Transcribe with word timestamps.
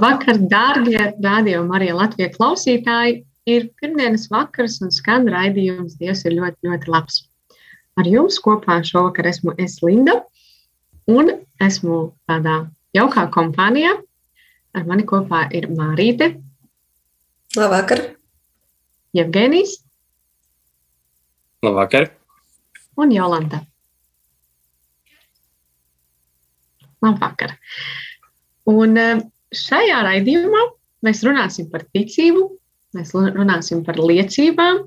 Labvakar, 0.00 0.38
dārgie 0.48 1.00
rādījumi, 1.20 1.74
arī 1.76 1.90
Latvijas 1.92 2.38
klausītāji. 2.38 3.18
Ir 3.52 3.66
pirmdienas 3.76 4.30
vakars 4.32 4.78
un 4.80 4.92
skan 4.94 5.26
raidījums 5.28 5.98
Dievs 6.00 6.22
ir 6.24 6.38
ļoti, 6.38 6.70
ļoti 6.70 6.88
labs. 6.88 7.18
Ar 8.00 8.06
jums 8.08 8.38
kopā 8.40 8.78
šovakar 8.86 9.26
esmu 9.28 9.52
es 9.60 9.74
Linda 9.84 10.14
un 11.04 11.28
esmu 11.60 11.98
tādā 12.30 12.54
jaukā 12.96 13.26
kompānijā. 13.34 13.92
Ar 14.72 14.86
mani 14.88 15.04
kopā 15.04 15.42
ir 15.52 15.66
Mārīte, 15.68 16.30
Labvakar! 17.58 18.00
Jevgenijs 19.12 19.82
Labvakar! 21.60 22.08
un 22.96 23.12
Jolanta. 23.12 23.60
Labvakar! 27.04 27.58
Un 28.64 28.96
eh, 28.96 29.20
šajā 29.54 30.02
raidījumā 30.06 30.66
mēs 31.06 31.22
runāsim 31.26 31.70
par 31.72 31.86
ticību, 31.94 32.44
mēs 32.96 33.14
runāsim 33.14 33.84
par 33.86 33.98
liecībām, 34.00 34.84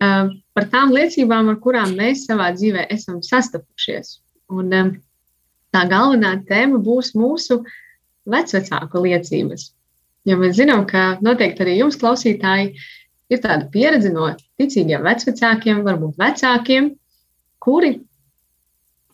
eh, 0.00 0.34
par 0.54 0.68
tām 0.72 0.92
liecībām, 0.94 1.50
ar 1.52 1.56
kurām 1.56 1.94
mēs 1.98 2.26
savā 2.28 2.50
dzīvē 2.56 2.86
esam 2.90 3.22
sastapušies. 3.22 4.18
Un 4.50 4.72
eh, 4.72 4.90
tā 5.72 5.86
galvenā 5.90 6.36
tēma 6.48 6.80
būs 6.82 7.14
mūsu 7.14 7.62
vecvecāku 8.26 9.04
liecības. 9.04 9.72
Jo 10.24 10.38
mēs 10.40 10.56
zinām, 10.56 10.86
ka 10.88 11.18
noteikti 11.20 11.64
arī 11.64 11.78
jums, 11.78 11.98
klausītāji, 12.00 12.78
ir 13.28 13.40
tāda 13.44 13.68
pieredze 13.72 14.12
no 14.12 14.30
ticīgiem 14.60 15.04
vecvecākiem, 15.04 15.82
varbūt 15.84 16.16
vecākiem, 16.20 16.94
kuri 17.60 17.98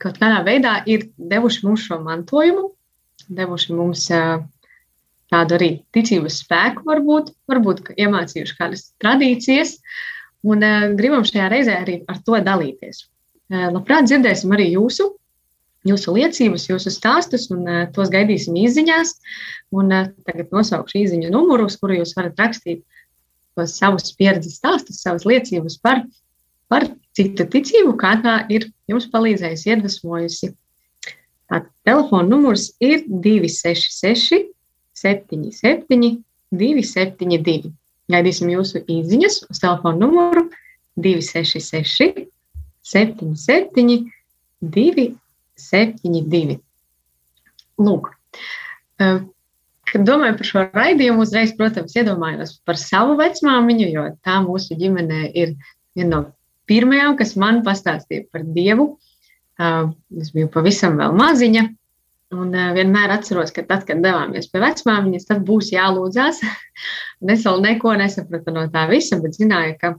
kaut 0.00 0.20
kādā 0.20 0.40
veidā 0.46 0.80
ir 0.88 1.08
devuši 1.18 1.66
mums 1.66 1.84
šo 1.88 1.98
mantojumu, 2.04 2.70
devuši 3.28 3.76
mums 3.76 4.06
ā, 4.14 4.22
tādu 5.30 5.56
arī 5.56 5.70
ticības 5.94 6.40
spēku, 6.44 6.84
varbūt, 6.88 7.32
varbūt 7.50 7.92
iemācījuši 7.96 8.56
kādas 8.58 8.90
tradīcijas, 9.02 9.76
un 10.46 10.66
ā, 10.66 10.74
gribam 10.98 11.24
šajā 11.26 11.48
reizē 11.52 11.78
arī 11.84 12.00
ar 12.10 12.20
to 12.26 12.38
dalīties. 12.44 13.04
Ā, 13.50 13.70
Labprāt 13.74 14.10
dzirdēsim 14.10 14.52
arī 14.56 14.70
jūsu, 14.74 15.10
jūsu 15.88 16.14
liecības, 16.16 16.68
jūsu 16.70 16.92
stāstus, 16.92 17.48
un 17.54 17.66
ā, 17.68 17.82
tos 17.94 18.12
gaidīsim 18.12 18.58
izziņās. 18.60 19.14
Un 19.76 19.92
ā, 19.94 20.04
tagad 20.26 20.50
nosaukšu 20.54 21.04
īziņu 21.04 21.30
numuru, 21.32 21.68
uz 21.70 21.78
kuru 21.80 22.00
jūs 22.00 22.16
varat 22.18 22.40
rakstīt 22.40 22.82
tos 23.58 23.76
savus 23.78 24.12
pieredzes 24.18 24.58
stāstus, 24.60 25.02
savas 25.04 25.26
liecības 25.28 25.78
par, 25.82 26.04
par 26.70 26.88
citu 27.16 27.46
ticību, 27.50 27.94
kā 28.00 28.16
tā 28.24 28.40
ir 28.52 28.70
jums 28.90 29.08
palīdzējusi, 29.12 29.70
iedvesmojusi. 29.74 30.54
Tātad 31.50 31.70
telefona 31.86 32.28
numurs 32.30 32.70
ir 32.78 33.02
266, 33.10 34.46
77, 35.00 36.22
272. 36.52 37.72
Gaidīsim 38.10 38.50
jūsu 38.50 38.82
īsiņas 38.90 39.34
uz 39.50 39.60
telefona 39.62 39.98
numuru 40.02 40.42
266, 41.00 42.26
77, 42.90 44.10
272. 44.60 46.58
Lūk, 47.80 48.10
eh, 49.00 49.20
kad 49.90 50.00
domāju 50.06 50.36
par 50.40 50.46
šo 50.50 50.64
raidījumu, 50.74 51.24
uzreiz, 51.24 51.54
protams, 51.56 51.94
iedomājos 51.96 52.58
par 52.66 52.76
savu 52.80 53.16
vecmāmiņu, 53.20 53.86
jo 53.94 54.04
tā 54.26 54.36
mūsu 54.44 54.76
ģimenē 54.80 55.30
ir 55.32 55.54
viena 55.96 56.10
no 56.10 56.20
pirmajām, 56.70 57.16
kas 57.18 57.36
man 57.40 57.64
pastāstīja 57.66 58.28
par 58.30 58.42
Dievu. 58.44 58.86
Uh, 58.90 58.98
Es 59.60 60.32
biju 60.32 60.48
pavisam 60.52 60.96
vēl 61.00 61.12
maziņa. 61.18 61.66
Un 62.30 62.52
vienmēr 62.54 63.10
atceros, 63.10 63.50
ka 63.50 63.64
tad, 63.66 63.82
kad 63.88 64.04
devāmies 64.04 64.46
pie 64.52 64.60
vecmāmiņas, 64.62 65.26
tad 65.26 65.42
būs 65.46 65.72
jālūdzās. 65.74 66.42
Es 67.34 67.42
vēl 67.44 67.58
neko 67.60 67.90
nesapratu 68.00 68.52
no 68.54 68.62
tā 68.72 68.86
visa, 68.88 69.18
bet 69.20 69.34
zināju, 69.36 69.74
ka 69.76 69.90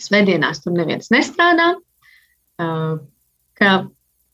svētdienās 0.00 0.58
tur 0.64 0.74
neviens 0.74 1.12
nestrādā. 1.14 1.68
Ka 3.60 3.74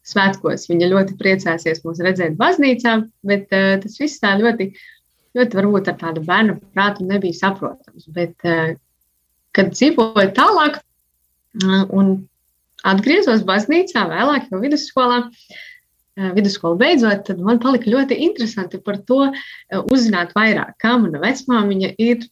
svētkos 0.08 0.64
viņa 0.70 0.88
ļoti 0.94 1.18
priecāsies 1.18 1.82
mūs 1.84 2.00
redzēt 2.06 2.38
baznīcā, 2.38 2.94
bet 3.28 3.50
tas 3.52 3.98
viss 4.00 4.22
tā 4.22 4.32
ļoti, 4.40 4.70
ļoti 5.36 5.60
varbūt 5.60 5.92
ar 5.92 5.98
tādu 6.00 6.24
bērnu 6.24 6.56
prātu 6.72 7.04
nebija 7.10 7.36
saprotams. 7.42 8.08
Bet, 8.14 8.38
kad 9.52 9.74
dzīvoju 9.74 10.32
tālāk 10.38 10.80
un 11.92 12.14
atgriezos 12.88 13.44
baznīcā, 13.44 14.06
vēlāk 14.14 14.48
jau 14.48 14.62
vidusskolā, 14.64 15.26
uh, 15.26 15.58
vidusskolu 16.34 16.78
beidzot, 16.80 17.24
tad 17.28 17.40
man 17.44 17.60
palika 17.62 17.90
ļoti 17.90 18.18
interesanti 18.26 18.80
par 18.82 18.98
to 19.08 19.20
uh, 19.28 19.82
uzzināt 19.92 20.34
vairāk, 20.36 20.74
kā 20.82 20.96
mana 20.98 21.20
vecmāmiņa 21.22 21.92
ir 22.02 22.26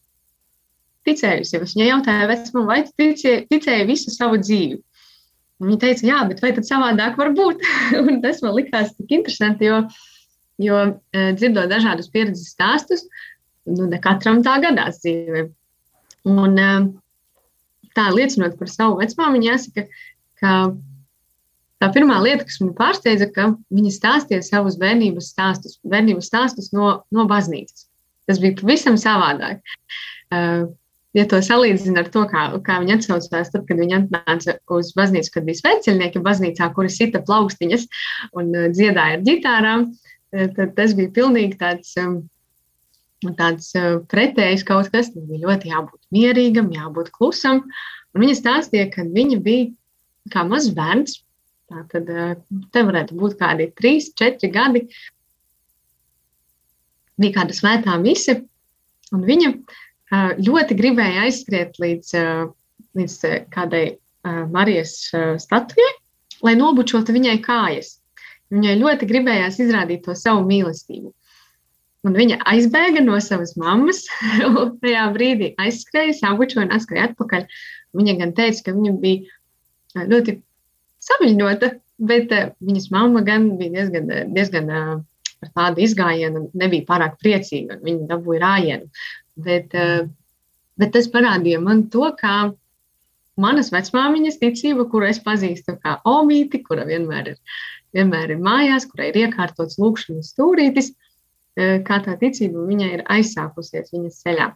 ticējusi. 1.07 1.61
Es 1.63 1.77
viņai 1.77 1.89
jautāju, 1.93 2.29
vecmāmiņa, 2.33 2.71
vai 2.71 2.81
tu 2.87 2.95
ticēji, 3.03 3.47
ticēji 3.53 3.89
visu 3.91 4.15
savu 4.15 4.41
dzīvi? 4.43 4.81
Un 5.61 5.71
Viņa 5.71 5.81
teica, 5.81 6.05
jā, 6.05 6.19
bet 6.29 6.43
vai 6.45 6.53
tad 6.57 6.67
savādāk 6.69 7.17
var 7.21 7.33
būt? 7.37 7.63
Un 8.03 8.21
tas 8.25 8.43
man 8.45 8.57
likās 8.59 8.93
tik 8.97 9.15
interesanti, 9.17 9.71
jo, 9.71 9.79
jo 10.61 10.83
eh, 11.17 11.31
dzirdot 11.37 11.71
dažādus 11.73 12.11
pieredzes 12.13 12.53
stāstus, 12.53 13.07
nu, 13.71 13.87
ne 13.89 14.01
katram 14.03 14.43
tā 14.45 14.59
gadās 14.65 15.01
dzīvē. 15.05 15.47
Un 16.29 16.61
eh, 16.61 16.91
tā 17.97 18.11
liecinot 18.13 18.59
par 18.61 18.73
savu 18.73 19.01
vecmāmiņu, 19.01 19.49
jāsaka, 19.49 19.87
ka 20.43 20.53
tā 21.83 21.91
pirmā 21.95 22.17
lieta, 22.25 22.47
kas 22.47 22.59
man 22.63 22.73
pārsteidza, 22.79 23.29
ka 23.35 23.51
viņa 23.75 23.93
stāstīja 23.95 24.45
savus 24.47 24.79
bērnības 24.81 25.31
stāstus, 25.35 25.79
bērnības 25.87 26.31
stāstus 26.31 26.73
no, 26.77 27.01
no 27.13 27.27
baznīcas. 27.31 27.87
Tas 28.27 28.41
bija 28.43 28.57
pavisam 28.61 28.97
savādāk. 28.99 29.61
Uh, 30.35 30.67
ja 31.17 31.27
to 31.31 31.41
salīdzina 31.45 32.03
ar 32.03 32.11
to, 32.13 32.25
kā, 32.31 32.49
kā 32.67 32.79
viņi 32.83 32.97
atsaucās, 32.97 33.53
tad, 33.53 33.67
kad 33.69 33.79
viņi 33.79 34.01
atnāca 34.01 34.57
uz 34.75 34.91
baznīcu, 34.97 35.33
kad 35.37 35.47
bija 35.47 35.61
sveceļnieki 35.63 36.25
baznīcā, 36.25 36.71
kuri 36.77 36.93
sita 36.93 37.23
plaukstiņas 37.27 37.87
un 38.37 38.51
uh, 38.55 38.71
dziedāja 38.75 39.21
ar 39.21 39.27
ģitārām, 39.27 39.91
tad 40.37 40.73
tas 40.77 40.93
bija 40.99 41.13
pilnīgi 41.17 41.57
tāds, 41.61 41.93
um, 42.03 42.19
tāds 43.39 43.71
uh, 43.79 44.01
pretējs 44.11 44.67
kaut 44.67 44.91
kas. 44.93 45.13
Tad 45.15 45.29
bija 45.31 45.47
ļoti 45.47 45.71
jābūt 45.71 46.01
mierīgam, 46.13 46.73
jābūt 46.75 47.13
klusam. 47.15 47.63
Un 48.13 48.25
viņa 48.25 48.37
stāstīja, 48.41 48.91
ka 48.93 49.07
viņa 49.07 49.39
bija 49.45 49.71
kā 50.35 50.45
mazs 50.49 50.75
bērns. 50.77 51.21
Tad 51.67 52.11
te 52.73 52.83
varētu 52.87 53.17
būt 53.19 53.37
kādi 53.41 53.71
trīs, 53.75 54.13
četri 54.15 54.53
gadi. 54.55 54.85
Bija 57.19 57.41
kāda 57.41 57.57
svētā 57.57 57.97
mise, 57.99 58.37
un 59.17 59.25
viņa 59.27 59.51
uh, 59.51 60.33
ļoti 60.39 60.77
gribēja 60.79 61.25
aizskriet 61.27 61.81
līdz, 61.83 62.13
uh, 62.21 62.49
līdz 62.99 63.17
kādai 63.55 63.87
Marijas 64.27 64.97
statujai, 65.39 65.93
lai 66.43 66.57
nobučotu 66.59 67.15
viņai 67.15 67.37
kājas. 67.45 67.93
Viņai 68.51 68.75
ļoti 68.81 69.09
gribējās 69.11 69.61
izrādīt 69.63 70.05
to 70.07 70.17
savu 70.19 70.45
mīlestību. 70.49 71.13
Un 72.07 72.15
viņa 72.15 72.39
aizbēga 72.47 73.03
no 73.03 73.19
savas 73.23 73.57
mammas, 73.59 74.05
un 74.49 74.77
tajā 74.83 75.07
brīdī 75.15 75.53
aizskrēja, 75.63 76.15
sabučoja 76.21 76.67
un 76.69 76.75
atskrēja 76.77 77.11
atpakaļ. 77.11 77.47
Viņa 77.99 78.17
gan 78.21 78.35
teica, 78.37 78.67
ka 78.67 78.77
viņa 78.77 78.93
bija 79.03 80.05
ļoti 80.11 80.37
saviņota, 81.07 81.73
bet 82.11 82.35
uh, 82.35 82.51
viņas 82.65 82.91
mamma 82.95 83.23
gan 83.27 83.53
bija 83.61 83.79
diezgan, 83.79 84.11
uh, 84.11 84.27
diezgan 84.37 84.71
par 85.41 85.53
tādu 85.53 85.85
izgājienu, 85.85 86.47
nebija 86.57 86.87
pārāk 86.89 87.19
priecīga. 87.23 87.81
Viņa 87.85 88.09
dabūja 88.11 88.43
rājienu. 88.43 88.87
Bet, 89.37 89.75
bet 90.81 90.93
tas 90.95 91.11
parādīja 91.13 91.59
man 91.61 91.83
to, 91.93 92.07
kā 92.17 92.37
manas 93.41 93.69
vecmāmiņas 93.75 94.39
ticība, 94.41 94.87
kuru 94.91 95.11
es 95.11 95.21
pazīstu 95.23 95.77
kā 95.83 95.99
omīti, 96.09 96.63
kura 96.65 96.87
vienmēr 96.89 97.35
ir, 97.35 97.59
vienmēr 97.97 98.33
ir 98.33 98.41
mājās, 98.43 98.89
kurai 98.89 99.11
ir 99.11 99.27
iekārtots 99.27 99.77
lūkšanas 99.83 100.33
stūrītis, 100.33 100.95
kā 101.57 101.99
tā 102.05 102.17
ticība 102.21 102.65
viņai 102.69 102.89
ir 102.95 103.05
aizsākusies 103.13 103.93
viņas 103.93 104.23
ceļā. 104.25 104.49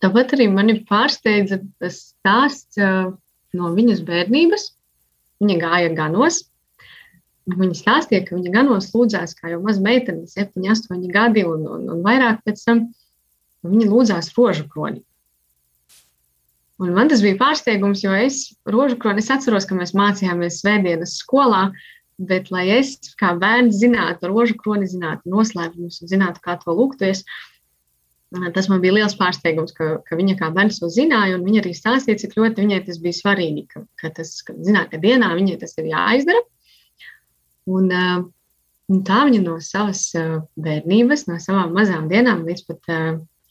Tāpat 0.00 0.36
arī 0.36 0.48
mani 0.52 0.78
pārsteidza 0.88 1.60
tas 1.80 2.02
stāsts 2.12 2.80
no 2.80 3.72
viņas 3.76 4.04
bērnības. 4.08 4.70
Viņa 5.40 5.58
gāja 5.60 5.92
ganos. 5.96 6.44
Viņa 7.50 7.76
stāstīja, 7.78 8.24
ka 8.26 8.36
viņa 8.36 8.50
ganos 8.54 8.90
lūdzās, 8.94 9.34
kā 9.38 9.54
jau 9.54 9.60
maza 9.64 9.82
meitene, 9.82 10.28
7, 10.30 10.60
8 10.60 11.06
gadi 11.12 11.44
un, 11.48 11.64
un, 11.66 11.86
un 11.94 12.02
vairāk 12.04 12.44
pēc 12.46 12.66
tam. 12.66 12.82
Viņa 13.66 13.86
lūdzās 13.90 14.30
rožu 14.36 14.66
kroni. 14.70 15.02
Un 16.80 16.94
man 16.96 17.10
tas 17.12 17.20
bija 17.20 17.36
pārsteigums, 17.36 18.00
jo 18.00 18.12
es 18.16 18.54
rožu 18.64 18.96
kroni, 19.00 19.20
es 19.20 19.28
atceros, 19.32 19.66
ka 19.68 19.76
mēs 19.76 19.92
mācījāmies 19.96 20.62
svētdienas 20.62 21.18
skolā, 21.20 21.66
bet 22.20 22.48
lai 22.52 22.66
es 22.78 22.94
kā 23.20 23.34
bērns 23.40 23.76
zinātu 23.82 24.30
rožu 24.30 24.56
kroni, 24.60 24.88
zinātu 24.88 25.28
noslēpumus 25.32 26.00
un 26.00 26.12
zinātu, 26.12 26.40
kā 26.44 26.56
to 26.62 26.72
lūgties, 26.76 27.24
Tas 28.30 28.68
man 28.70 28.78
bija 28.78 28.94
liels 28.94 29.16
pārsteigums, 29.18 29.72
ka, 29.74 29.96
ka 30.06 30.16
viņa 30.18 30.36
kā 30.38 30.52
bērns 30.54 30.78
to 30.78 30.86
zināja, 30.94 31.40
viņa 31.42 31.64
arī 31.64 31.72
stāstīja, 31.74 32.20
cik 32.22 32.36
ļoti 32.38 32.62
viņai 32.62 32.84
tas 32.86 33.00
bija 33.02 33.16
svarīgi, 33.16 33.64
ka, 33.72 33.82
ka 33.98 34.12
tas, 34.20 34.36
ka, 34.46 34.54
zināt, 34.62 34.92
ka 34.92 35.00
dienā 35.02 35.32
viņai 35.34 35.56
tas 35.58 35.74
ir 35.82 35.88
jāizdara. 35.90 36.44
Un, 37.70 37.90
un 38.90 39.02
tā 39.06 39.24
viņa 39.26 39.40
no 39.42 39.56
savas 39.64 40.04
bērnības, 40.54 41.26
no 41.26 41.40
savām 41.42 41.74
mazām 41.74 42.06
dienām 42.10 42.46
līdz 42.46 42.62
pat 42.70 42.94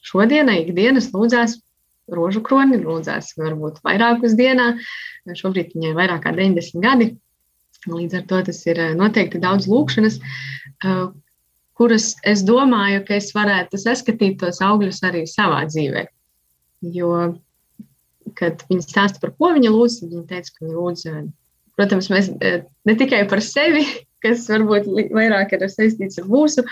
šodienai, 0.08 0.62
ikdienas 0.64 1.12
lūdzās 1.12 1.60
rožu 2.16 2.42
kroni, 2.46 2.80
lūdzās 2.80 3.34
varbūt 3.38 3.84
vairākus 3.84 4.36
dienā. 4.40 4.72
Šobrīd 5.28 5.76
viņai 5.76 5.92
ir 5.92 5.98
vairāk 6.00 6.24
kā 6.24 6.34
90 6.40 6.86
gadi. 6.86 7.12
Līdz 7.88 8.16
ar 8.20 8.24
to 8.31 8.40
tas 8.48 8.64
ir 8.68 8.80
noteikti 9.00 9.40
daudz 9.44 9.68
lūkšanas, 9.72 10.20
kuras 11.80 12.14
es 12.28 12.44
domāju, 12.44 13.04
ka 13.08 13.16
es 13.16 13.31
varētu 13.36 13.80
saskatīt 13.80 14.42
tos 14.42 14.60
augļus 14.66 15.00
arī 15.08 15.24
savā 15.30 15.62
dzīvē. 15.70 16.06
Jo, 16.96 17.14
kad 18.36 18.66
viņi 18.68 18.84
stāsta 18.84 19.22
par 19.24 19.31
ko 19.38 19.54
viņa 19.56 19.72
lūdz, 19.72 20.02
viņa 20.04 20.26
teica, 20.28 20.52
ka 20.56 20.66
viņa 20.66 20.76
lūdz, 20.76 21.06
protams, 21.80 22.10
mēs 22.12 22.31
ne 22.36 22.96
tikai 23.00 23.24
par 23.31 23.44
sevi, 23.46 23.86
kas 24.24 24.48
varbūt 24.52 24.90
vairāk 25.16 25.56
ir 25.56 25.64
saistīts 25.72 26.20
ar 26.20 26.28
mūsu, 26.28 26.66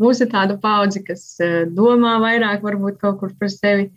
mūsu 0.00 0.28
tādu 0.32 0.56
paudzi, 0.62 1.04
kas 1.04 1.36
domā 1.76 2.16
vairāk 2.24 2.64
varbūt 2.64 2.96
kaut 3.02 3.20
kur 3.20 3.36
par 3.36 3.52
sevi, 3.52 3.90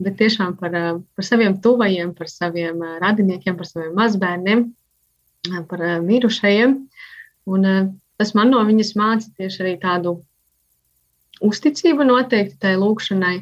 bet 0.00 0.16
tiešām 0.20 0.58
par, 0.60 0.76
par 1.16 1.24
saviem 1.24 1.56
tuvajiem, 1.64 2.12
par 2.16 2.28
saviem 2.28 2.84
radiniekiem, 3.00 3.56
par 3.56 3.68
saviem 3.68 3.96
mazbērniem, 3.96 4.68
par 5.72 5.88
mirušajiem. 6.04 6.76
Un 7.50 7.66
tas 8.20 8.34
man 8.36 8.52
no 8.52 8.60
viņas 8.68 8.92
māca 9.00 9.30
tieši 9.40 9.62
arī 9.64 9.76
tādu 9.80 10.18
uzticību 11.40 12.04
noteikti 12.04 12.58
tai 12.60 12.74
lūkšanai 12.76 13.38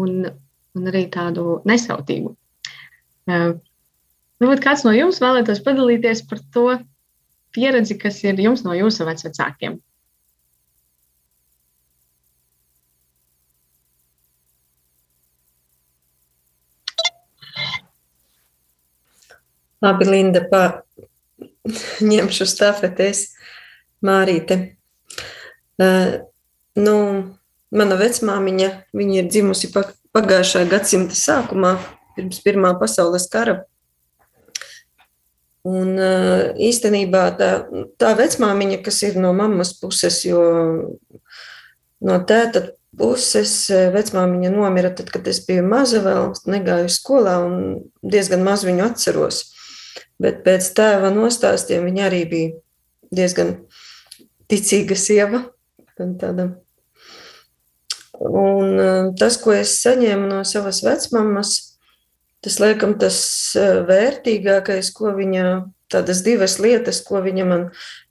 un, 0.00 0.30
un 0.78 0.88
arī 0.88 1.04
tādu 1.12 1.58
nesautību. 1.68 2.32
Varbūt 3.28 4.64
kāds 4.64 4.86
no 4.88 4.94
jums 4.96 5.20
vēlētos 5.22 5.60
padalīties 5.66 6.24
par 6.30 6.40
to 6.54 6.66
pieredzi, 7.52 7.98
kas 8.00 8.22
ir 8.24 8.40
jums 8.40 8.64
no 8.64 8.72
jūsu 8.72 9.04
vecākiem. 9.04 9.76
Labi, 19.82 20.06
Linda, 20.08 20.40
pa... 20.48 20.62
ņemšu 22.02 22.46
stafetes. 22.50 23.28
Mārīte. 24.02 24.58
Uh, 25.82 26.20
nu, 26.78 26.96
mana 27.72 27.98
vecmāmiņa, 28.00 28.70
viņa 28.96 29.18
ir 29.20 29.28
dzimusi 29.30 29.72
pagājušā 29.72 30.64
gadsimta 30.70 31.16
sākumā, 31.16 31.76
pirms 32.16 32.42
Pirmā 32.44 32.74
pasaules 32.80 33.28
kara. 33.32 33.62
Un 35.62 35.94
īstenībā 36.58 37.22
tā, 37.38 37.50
tā 38.00 38.12
vecmāmiņa, 38.18 38.80
kas 38.82 38.98
ir 39.06 39.18
no 39.22 39.30
mammas 39.36 39.70
puses, 39.78 40.18
jo 40.26 40.42
no 42.02 42.16
tēta 42.26 42.64
puses 42.98 43.54
vecmāmiņa 43.94 44.50
nomira 44.52 44.90
tad, 44.90 45.12
kad 45.14 45.28
es 45.30 45.38
biju 45.46 45.62
maza 45.70 46.02
vēl, 46.02 46.32
negāju 46.50 46.90
skolā 46.90 47.36
un 47.46 47.54
diezgan 48.02 48.42
maz 48.42 48.66
viņu 48.66 48.88
atceros. 48.88 49.44
Bet 50.22 50.42
pēc 50.42 50.66
tēva 50.74 51.12
nostāstiem 51.14 51.86
viņa 51.86 52.04
arī 52.08 52.24
bija 52.28 52.52
diezgan 53.14 53.54
ticīga 54.50 54.98
sieva. 54.98 55.44
Tāda. 55.98 56.48
Un 58.22 58.78
eh, 58.78 59.12
tas, 59.18 59.36
ko 59.40 59.54
es 59.56 59.76
saņēmu 59.82 60.28
no 60.30 60.42
savas 60.46 60.82
vecmāmas, 60.86 61.54
tas 62.44 62.58
laikam 62.62 62.96
tas 63.00 63.18
eh, 63.58 63.80
vērtīgākais, 63.88 64.92
ko 64.94 65.14
viņa, 65.16 65.46
tādas 65.92 66.22
divas 66.26 66.58
lietas, 66.62 67.02
ko 67.06 67.22
viņa 67.24 67.46
man 67.48 67.64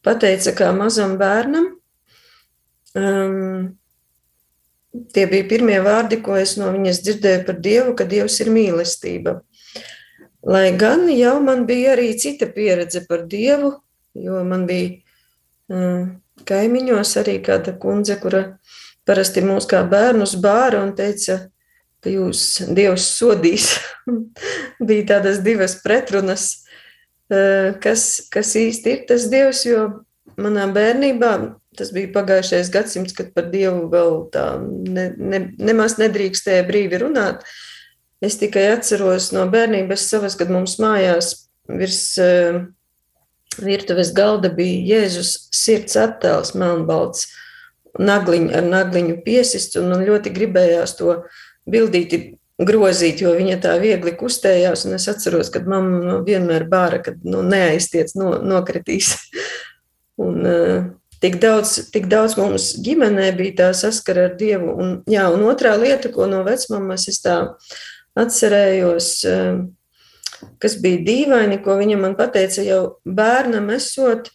pateica 0.06 0.56
kā 0.58 0.72
mazam 0.76 1.18
bērnam. 1.22 1.70
Um, 2.92 3.78
tie 5.16 5.28
bija 5.32 5.48
pirmie 5.48 5.80
vārdi, 5.84 6.20
ko 6.24 6.36
es 6.40 6.58
no 6.60 6.72
viņas 6.74 7.00
dzirdēju 7.06 7.46
par 7.48 7.62
Dievu, 7.64 7.96
ka 7.96 8.08
Dievs 8.10 8.42
ir 8.44 8.52
mīlestība. 8.52 9.40
Lai 10.42 10.72
gan 10.76 11.06
jau 11.14 11.38
man 11.44 11.68
bija 11.70 11.94
arī 11.96 12.12
cita 12.20 12.50
pieredze 12.52 13.06
par 13.08 13.28
Dievu, 13.32 13.76
jo 14.18 14.42
man 14.44 14.66
bija 14.68 14.98
kaimiņos 16.48 17.16
arī 17.22 17.38
kāda 17.46 17.74
kundze, 17.80 18.18
kura 18.22 18.44
parasti 19.08 19.44
mūs 19.46 19.68
kā 19.70 19.84
bērnus 19.88 20.36
bāra 20.42 20.84
un 20.86 20.94
teica, 20.98 21.40
ka 22.02 22.12
jūs 22.12 22.44
Dievs 22.74 23.08
sodīs. 23.18 23.72
Bija 24.88 25.08
tādas 25.16 25.42
divas 25.46 25.78
pretrunas, 25.84 26.66
eh, 27.32 27.74
kas, 27.82 28.28
kas 28.34 28.56
īsti 28.60 28.96
ir 28.96 29.04
tas 29.10 29.30
Dievs, 29.32 29.66
jo 29.70 29.88
manā 30.42 30.68
bērnībā 30.74 31.34
tas 31.78 31.92
bija 31.96 32.12
pagājušais 32.12 32.72
gadsimts, 32.72 33.16
kad 33.16 33.32
par 33.36 33.48
Dievu 33.52 33.86
vēl 33.92 34.18
tā 34.34 34.46
ne, 34.60 35.08
ne, 35.16 35.40
nemaz 35.56 35.98
nedrīkstēja 36.02 36.66
brīvi 36.68 37.00
runāt. 37.00 37.46
Es 38.22 38.38
tikai 38.42 38.68
atceros 38.74 39.32
no 39.34 39.48
bērnības 39.50 40.04
savas, 40.12 40.36
kad 40.38 40.52
mums 40.54 40.76
mājās 40.82 41.34
virs 41.72 42.02
uh, 42.22 42.60
virtuves 43.60 44.14
galda 44.16 44.52
bija 44.54 44.96
Jēzus 44.96 45.34
sirds 45.56 45.98
attēls, 46.00 46.54
melnbalts, 46.56 47.28
nagliņu, 48.00 48.52
ar 48.56 48.68
nagliņu 48.68 49.18
piesists, 49.26 49.76
un 49.80 49.90
man 49.92 50.06
ļoti 50.08 50.32
gribējās 50.34 50.96
to 51.00 51.18
bildīti 51.70 52.22
grozīt, 52.62 53.24
jo 53.24 53.34
viņa 53.36 53.58
tā 53.64 53.76
viegli 53.82 54.14
kustējās, 54.18 54.86
un 54.88 54.96
es 54.98 55.08
atceros, 55.12 55.50
kad 55.54 55.68
mamma 55.70 56.00
nu, 56.06 56.16
vienmēr 56.26 56.68
bāra, 56.70 57.02
kad 57.04 57.20
nu, 57.26 57.42
neaiztiec, 57.46 58.14
no, 58.20 58.36
nokritīs. 58.46 59.16
un, 60.26 60.42
uh, 60.46 60.90
Tik 61.22 61.36
daudz, 61.38 61.76
tik 61.94 62.08
daudz 62.10 62.34
mums 62.34 62.72
ģimenē 62.82 63.28
bija 63.38 63.54
tā 63.60 63.66
saskara 63.78 64.24
ar 64.26 64.32
Dievu. 64.40 64.72
Un, 64.74 64.94
jā, 65.06 65.28
un 65.30 65.44
otrā 65.46 65.76
lieta, 65.78 66.10
ko 66.10 66.26
no 66.26 66.40
vecmāmas 66.48 67.06
es 67.12 67.22
tā 67.22 67.36
atcerējos, 68.18 69.10
uh, 69.30 69.60
kas 70.62 70.78
bija 70.82 71.02
dīvaini, 71.08 71.60
ko 71.64 71.76
viņa 71.80 71.98
man 72.00 72.16
teica 72.20 72.64
jau 72.66 72.82
bērnam, 73.06 73.70
esot, 73.76 74.30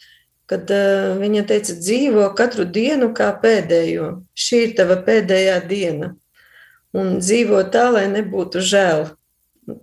kad 0.50 0.70
uh, 0.70 1.16
viņa 1.20 1.46
teica, 1.46 1.74
dzīvo 1.78 2.28
katru 2.38 2.66
dienu 2.66 3.12
kā 3.14 3.32
pēdējo. 3.42 4.10
Šī 4.34 4.62
ir 4.68 4.76
tava 4.78 4.98
pēdējā 5.06 5.60
diena. 5.68 6.14
Un 6.96 7.18
dzīvo 7.20 7.62
tā, 7.72 7.88
lai 7.92 8.06
nebūtu 8.12 8.62
žēl. 8.62 9.08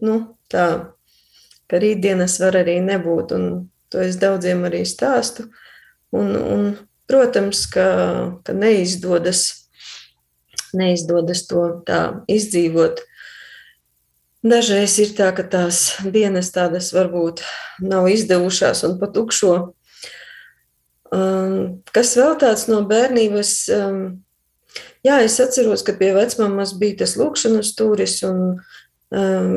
Nu, 0.01 0.15
tā, 0.51 0.67
ka 1.69 1.81
rītdienas 1.83 2.39
var 2.41 2.61
arī 2.63 2.79
nebūt, 2.83 3.35
un 3.35 3.45
to 3.91 4.01
es 4.01 4.17
daudziem 4.21 4.63
arī 4.69 4.83
stāstu. 4.87 5.49
Un, 6.13 6.31
un, 6.37 6.65
protams, 7.09 7.65
ka, 7.69 7.87
ka 8.45 8.55
neizdodas, 8.55 9.69
neizdodas 10.73 11.43
to 11.49 11.65
tā 11.87 12.01
izdzīvot 12.31 13.03
Dažreiz 14.43 14.97
ir 14.99 15.13
tā, 15.15 15.29
ka 15.35 15.45
tās 15.47 16.01
dienas 16.03 16.49
tādas 16.51 16.89
varbūt 16.91 17.45
nav 17.79 18.09
izdevušās 18.11 18.83
un 18.83 18.97
pat 18.99 19.13
tukšo. 19.15 19.53
Um, 21.13 21.83
kas 21.95 22.11
vēl 22.19 22.35
tāds 22.41 22.65
no 22.67 22.81
bērnības? 22.89 23.53
Um, 23.71 24.01
jā, 25.05 25.21
es 25.23 25.37
atceros, 25.39 25.85
ka 25.87 25.95
pie 25.95 26.11
vecmāmas 26.17 26.73
bija 26.79 27.03
tas 27.03 27.15
lūkšanas 27.21 27.71
stūris 27.71 28.17
un 28.27 28.41
um, 29.15 29.53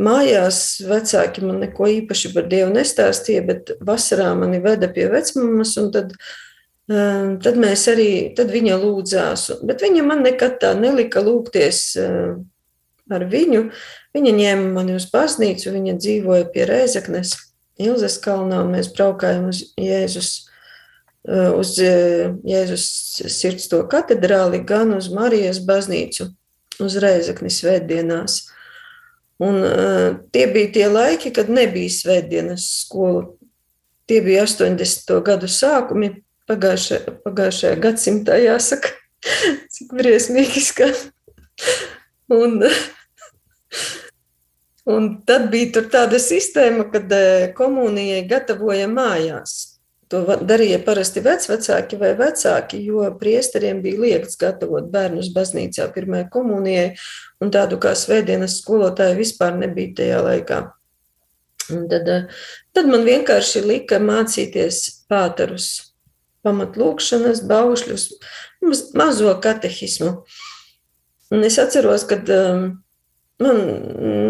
mājās 0.00 0.62
vecāki 0.88 1.44
man 1.44 1.60
neko 1.66 1.90
īpaši 1.98 2.32
par 2.32 2.48
Dievu 2.48 2.72
nestāstīja, 2.72 3.44
bet 3.44 3.74
vasarā 3.84 4.32
mani 4.38 4.62
veda 4.64 4.88
pie 4.88 5.10
vecmāmas 5.12 5.76
un 5.82 5.92
tad 5.94 6.16
Tad 6.84 7.54
mēs 7.56 7.86
arī, 7.88 8.08
tad 8.36 8.50
viņa 8.52 8.74
lūdzās, 8.76 9.46
bet 9.64 9.80
viņa 9.80 10.02
man 10.04 10.20
nekad 10.20 10.58
tā 10.60 10.74
nelika 10.76 11.22
lūgties 11.24 11.78
ar 11.96 13.24
viņu. 13.30 13.70
Viņa 14.14 14.32
ņēma 14.38 14.70
mani 14.76 14.94
uz 14.94 15.08
baznīcu, 15.10 15.72
viņa 15.74 15.96
dzīvoja 15.98 16.46
pie 16.54 16.68
Rēzeknes, 16.70 17.34
Ilzes 17.82 18.20
kalnā, 18.22 18.60
mēs 18.68 18.92
braukājām 18.94 19.48
uz 19.50 19.64
Jēzus, 19.80 20.28
uz 21.26 21.72
Jēzus 21.82 22.84
sirds 23.34 23.66
to 23.72 23.80
katedrāli, 23.90 24.62
gan 24.62 24.94
uz 24.94 25.10
Marijas 25.10 25.58
baznīcu. 25.66 26.30
uz 26.82 26.96
Reizekni 26.98 27.52
svētdienās. 27.54 28.40
Un, 29.42 29.60
uh, 29.62 30.16
tie 30.34 30.46
bija 30.50 30.70
tie 30.74 30.86
laiki, 30.90 31.32
kad 31.34 31.50
nebija 31.50 31.90
svētdienas 31.90 32.66
skola. 32.84 33.28
Tie 34.10 34.20
bija 34.22 34.44
80. 34.44 35.14
gadu 35.24 35.48
sākumi, 35.50 36.10
pagājušajā, 36.50 37.14
pagājušajā 37.24 37.78
gadsimtā, 37.82 38.38
jāsaka, 38.42 38.92
cik 39.74 39.94
briesmīgi 39.96 40.62
skan. 40.62 40.98
Un, 42.34 42.60
un 44.88 45.08
tad 45.26 45.48
bija 45.52 45.84
tāda 45.92 46.20
sistēma, 46.20 46.88
kad 46.92 47.12
komunijai 47.56 48.24
gatavoja 48.28 48.88
mājās. 48.90 49.74
To 50.12 50.20
darīja 50.46 50.78
parasti 50.84 51.22
vecāki 51.24 51.96
vai 51.98 52.12
vecāki, 52.18 52.82
jo 52.84 53.06
priesteriem 53.18 53.80
bija 53.82 54.02
liekts 54.02 54.36
gatavot 54.38 54.90
bērnus 54.92 55.32
baznīcā 55.34 55.88
pirmajai 55.94 56.28
komunijai, 56.30 56.88
un 57.42 57.50
tādu 57.54 57.80
kā 57.82 57.94
svētdienas 57.98 58.60
skolotāju 58.60 59.16
vispār 59.22 59.56
nebija 59.58 59.94
tajā 60.02 60.20
laikā. 60.28 60.60
Un 61.72 61.88
tad, 61.88 62.10
tad 62.76 62.92
man 62.92 63.06
vienkārši 63.08 63.64
lika 63.64 63.98
mācīties 64.02 64.82
pāterus, 65.08 65.94
pamatlūkšanas, 66.44 67.40
baušļus, 67.48 68.08
mazo 68.94 69.32
katehismu. 69.40 70.18
Un 71.32 71.48
es 71.48 71.56
atceros, 71.58 72.04
ka 72.06 72.20
um, 72.36 72.66
man 73.44 73.60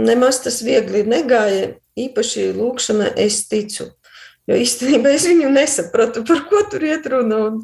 nemaz 0.07 0.43
tas 0.45 0.61
viegli 0.67 1.05
negāja, 1.09 1.75
īpaši 1.99 2.51
lūkšana 2.57 3.15
es 3.23 3.45
ticu. 3.51 3.93
Jo 4.45 4.59
īstenībā 4.61 5.15
es 5.17 5.25
viņu 5.25 5.49
nesapratu, 5.55 6.21
par 6.29 6.43
ko 6.51 6.61
tur 6.69 6.83
iet 6.85 7.07
runa. 7.09 7.39
Un, 7.47 7.61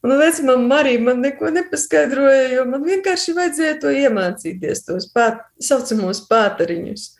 un 0.00 0.14
vecmāmiņa 0.16 0.78
arī 0.78 0.94
man 1.04 1.20
neko 1.20 1.50
nepaskaidroja, 1.52 2.46
jo 2.54 2.64
man 2.70 2.86
vienkārši 2.86 3.34
vajadzēja 3.36 3.74
to 3.82 3.92
iemācīties, 3.92 4.86
tos 4.86 5.10
tā 5.12 5.26
saucamos 5.60 6.22
pātariņus. 6.30 7.10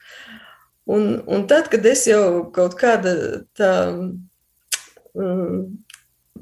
Un, 0.93 1.21
un 1.29 1.45
tad, 1.51 1.69
kad 1.73 1.85
es 1.87 2.07
jau 2.09 2.49
kaut 2.57 2.79
kāda 2.81 3.13
tā 3.59 3.73
um, 5.13 5.61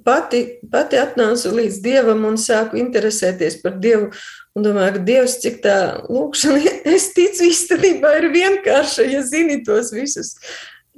pati, 0.05 0.43
pati 0.73 0.99
atnācu 1.01 1.53
līdz 1.57 1.81
dievam 1.85 2.25
un 2.29 2.39
sāku 2.41 2.79
interesēties 2.81 3.61
par 3.63 3.79
dievu, 3.83 4.11
un 4.57 4.67
domāju, 4.67 4.97
ka 4.97 5.05
dievs, 5.07 5.39
cik 5.43 5.61
tā 5.65 5.79
lūkšana, 6.09 6.75
es 6.95 7.11
ticu 7.17 7.49
īstenībā 7.51 8.17
ir 8.21 8.31
vienkārša, 8.35 9.09
ja 9.11 9.25
zini 9.27 9.61
tos 9.67 9.95
visus 9.97 10.37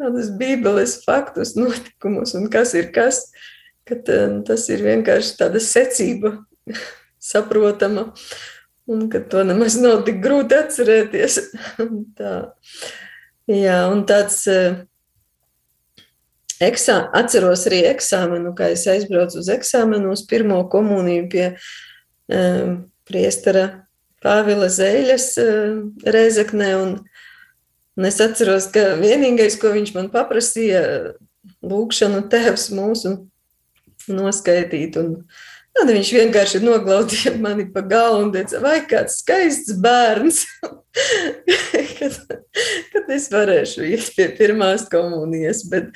tādus 0.02 0.32
bībeles 0.38 0.98
faktus, 1.04 1.54
notikumus 1.58 2.34
un 2.38 2.48
kas 2.52 2.74
ir 2.78 2.90
kas, 2.94 3.26
ka 3.88 3.98
tas 4.02 4.68
ir 4.72 4.82
vienkārši 4.86 5.36
tāda 5.38 5.62
secība 5.62 6.36
saprotama 7.32 8.10
un 8.90 9.06
ka 9.10 9.22
to 9.30 9.44
nemaz 9.46 9.76
nav 9.80 10.02
tik 10.06 10.18
grūti 10.22 10.58
atcerēties. 10.58 11.38
Tā. 12.18 12.34
Jā, 13.50 13.78
un 13.90 14.04
tāds 14.06 14.38
eh, 14.50 14.82
eksā, 16.66 16.98
atceros 17.18 17.66
arī 17.70 17.82
eksāmenu, 17.90 18.54
kā 18.58 18.72
es 18.74 18.86
aizbraucu 18.90 19.40
uz 19.42 19.50
eksāmenu 19.52 20.12
uz 20.14 20.24
pirmo 20.28 20.62
komuniju 20.72 21.28
pie 21.32 21.46
um, 21.52 22.82
priestara 23.08 23.68
Pāvila 24.22 24.68
Zēļas 24.70 25.28
uh, 25.42 25.78
Rezeknē, 26.06 26.74
un 26.78 26.98
Un 27.96 28.08
es 28.08 28.16
atceros, 28.24 28.70
ka 28.72 28.94
vienīgais, 28.96 29.58
ko 29.60 29.72
viņš 29.74 29.90
man 29.92 30.08
paprasīja, 30.12 30.82
lūkšanu 31.60 32.22
tēvs 32.32 32.70
mūsu 32.72 33.12
noskaitīt. 34.08 34.96
Un 34.96 35.10
tad 35.76 35.92
viņš 35.92 36.12
vienkārši 36.16 36.62
noglaudīja 36.64 37.34
mani 37.42 37.66
pa 37.74 37.82
galvu 37.84 38.24
un 38.26 38.32
teica, 38.32 38.62
vai 38.64 38.78
kāds 38.88 39.18
skaists 39.20 39.76
bērns, 39.84 40.40
kad, 41.98 42.16
kad 42.94 43.12
es 43.12 43.28
varēšu 43.34 43.84
iet 43.90 44.08
pie 44.16 44.30
pirmās 44.40 44.88
komunijas. 44.92 45.66
Bet, 45.68 45.92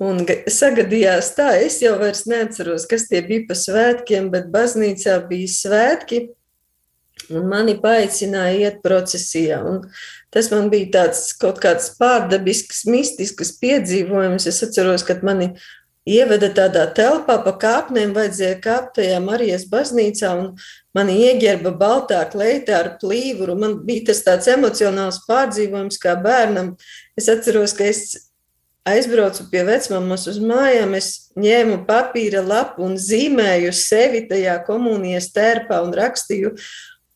Un 0.00 0.22
sagadījās 0.48 1.34
tā, 1.36 1.50
es 1.60 1.82
jau 1.82 1.98
vairs 2.00 2.24
neatceros, 2.30 2.86
kas 2.88 3.10
tie 3.10 3.20
bija 3.26 3.44
pa 3.50 3.56
svētkiem, 3.58 4.30
bet 4.32 4.48
baznīcā 4.54 5.18
bija 5.28 5.50
svētki, 5.52 6.22
un 7.32 7.44
mani 7.50 7.76
paaicināja 7.80 8.70
iet 8.70 8.80
procesijā. 8.82 9.60
Un 9.68 9.84
Tas 10.32 10.48
man 10.48 10.70
bija 10.72 10.88
tāds 10.94 11.26
kaut 11.36 11.60
kāds 11.60 11.90
pārdabisks, 11.98 12.86
mistisks 12.88 13.52
piedzīvojums. 13.60 14.48
Es 14.48 14.62
atceros, 14.64 15.04
kad 15.04 15.20
mani 15.26 15.50
ieveda 16.08 16.48
tādā 16.56 16.86
telpā 16.96 17.36
pa 17.44 17.52
kāpnēm, 17.60 18.14
vajadzēja 18.16 18.56
kāpt 18.64 18.96
tajā 18.96 19.18
Marijas 19.22 19.66
baznīcā, 19.70 20.32
un 20.40 20.48
mani 20.96 21.18
ieģērba 21.26 21.74
baltā 21.76 22.22
kleitā 22.32 22.78
ar 22.80 22.90
plīvuru. 23.02 23.58
Man 23.60 23.76
bija 23.84 24.08
tas 24.08 24.24
tāds 24.24 24.48
emocionāls 24.54 25.20
pārdzīvojums 25.28 26.00
kā 26.00 26.16
bērnam. 26.24 26.72
Es 27.20 27.28
atceros, 27.28 27.76
ka 27.76 27.90
es 27.92 28.31
aizbraucu 28.88 29.46
pie 29.52 29.62
vecmāmas 29.66 30.26
uz 30.30 30.38
mājām, 30.42 30.96
es 30.98 31.32
ņēmu 31.38 31.82
papīra 31.88 32.42
lapu 32.44 32.86
un 32.86 32.96
zīmēju 32.98 33.74
sevi 33.76 34.24
tajā 34.30 34.58
komunijas 34.66 35.30
tērpā 35.34 35.82
un 35.84 35.94
rakstīju 35.96 36.56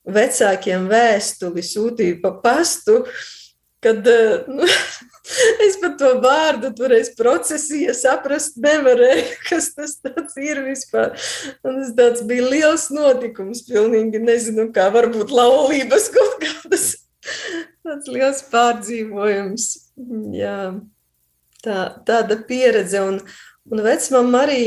vecākiem 0.06 0.87
vēstuli 0.90 1.64
sūtīju 1.66 2.20
pa 2.23 2.30
pastu, 2.42 3.02
kad 3.82 4.06
eh, 4.06 4.46
nu, 4.46 4.66
es 5.66 5.78
pat 5.82 5.96
to 6.00 6.12
vārdu 6.23 6.70
toreiz 6.78 7.11
procesīju, 7.18 7.94
saprast 7.99 8.61
nevarēju, 8.62 9.26
kas 9.50 9.73
tas 9.76 10.38
ir 10.40 10.62
vispār. 10.66 11.16
Un 11.66 11.82
tas 11.82 11.94
tāds 11.99 12.26
bija 12.28 12.46
liels 12.46 12.88
notikums, 12.94 13.64
pilnīgi 13.68 14.23
nezinu, 14.23 14.70
kā 14.75 14.88
varbūt 14.94 15.35
laulības 15.35 16.11
kaut 16.16 16.38
kādas. 16.42 16.92
Tāds 17.87 18.06
liels 18.11 18.44
pārdzīvojums. 18.52 19.64
Jā, 20.37 20.58
tā, 21.66 21.80
tāda 22.06 22.38
pieredze. 22.49 23.02
Un, 23.02 23.20
un 23.70 23.82
vecmam 23.85 24.30
arī 24.38 24.62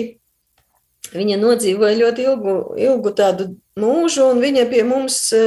viņa 1.15 1.37
nodzīvoja 1.41 1.99
ļoti 2.03 2.25
ilgu, 2.27 2.55
ilgu 2.77 3.13
tādu 3.17 3.53
mūžu, 3.79 4.27
un 4.33 4.43
viņa 4.43 4.67
pie 4.69 4.83
mums 4.87 5.21
e, 5.33 5.45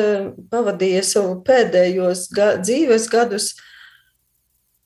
pavadīja 0.51 1.05
savu 1.07 1.37
pēdējos 1.47 2.27
ga, 2.35 2.55
dzīves 2.63 3.07
gadus. 3.13 3.53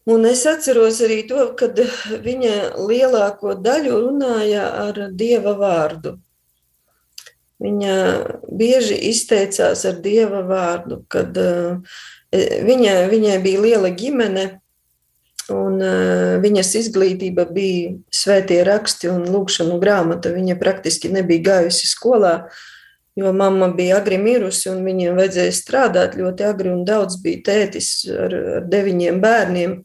Un 0.07 0.27
es 0.29 0.45
atceros 0.47 1.01
arī 1.03 1.23
to, 1.27 1.49
kad 1.59 1.79
viņa 2.27 2.77
lielāko 2.79 3.57
daļu 3.59 3.97
runāja 4.05 4.69
ar 4.85 5.01
dieva 5.19 5.57
vārdu. 5.59 6.19
Viņa 7.63 7.97
bieži 8.53 8.99
izteicās 9.09 9.87
ar 9.89 9.97
dieva 10.05 10.43
vārdu, 10.47 11.01
kad 11.11 11.39
uh, 11.41 11.97
viņa, 12.33 12.95
viņai 13.11 13.37
bija 13.43 13.63
liela 13.65 13.91
ģimene, 13.97 14.45
Un, 15.53 15.79
uh, 15.79 16.37
viņas 16.43 16.73
izglītība 16.81 17.45
bija 17.55 17.93
svētie 18.11 18.59
raksti 18.67 19.11
un 19.13 19.27
lūkšanu 19.31 19.79
grāmata. 19.83 20.33
Viņa 20.35 20.57
praktiski 20.59 21.13
nebija 21.13 21.45
gājusi 21.51 21.87
skolā, 21.87 22.33
jo 23.17 23.31
mamma 23.33 23.69
bija 23.77 24.01
agri 24.01 24.19
mirusi 24.19 24.73
un 24.73 24.83
viņiem 24.87 25.19
vajadzēja 25.19 25.55
strādāt 25.55 26.17
ļoti 26.19 26.49
agri. 26.49 26.73
Daudz 26.89 27.21
bija 27.23 27.45
tētis 27.47 27.91
ar, 28.11 28.35
ar 28.59 28.67
deviņiem 28.73 29.21
bērniem. 29.23 29.77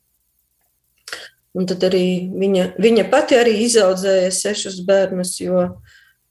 Un 1.51 1.67
tad 1.67 1.83
arī 1.83 2.31
viņa, 2.31 2.71
viņa 2.79 3.05
pati 3.11 3.35
arī 3.35 3.57
izaudzēja 3.65 4.31
sešus 4.31 4.79
bērnus, 4.87 5.35
jo 5.43 5.67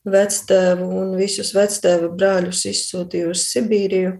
vectēvu 0.09 0.87
un 1.03 1.15
visus 1.19 1.53
vectēva 1.55 2.09
brāļus 2.17 2.65
izsūtīja 2.73 3.31
uz 3.31 3.45
Sibīriju. 3.53 4.17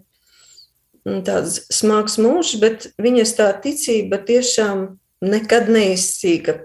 Tāds 1.25 1.63
smags 1.73 2.19
mūžs, 2.21 2.59
bet 2.61 2.91
viņas 3.01 3.33
tā 3.39 3.49
ticība 3.65 4.21
tiešām 4.29 5.00
nekad 5.21 5.69
neizsīka. 5.73 6.57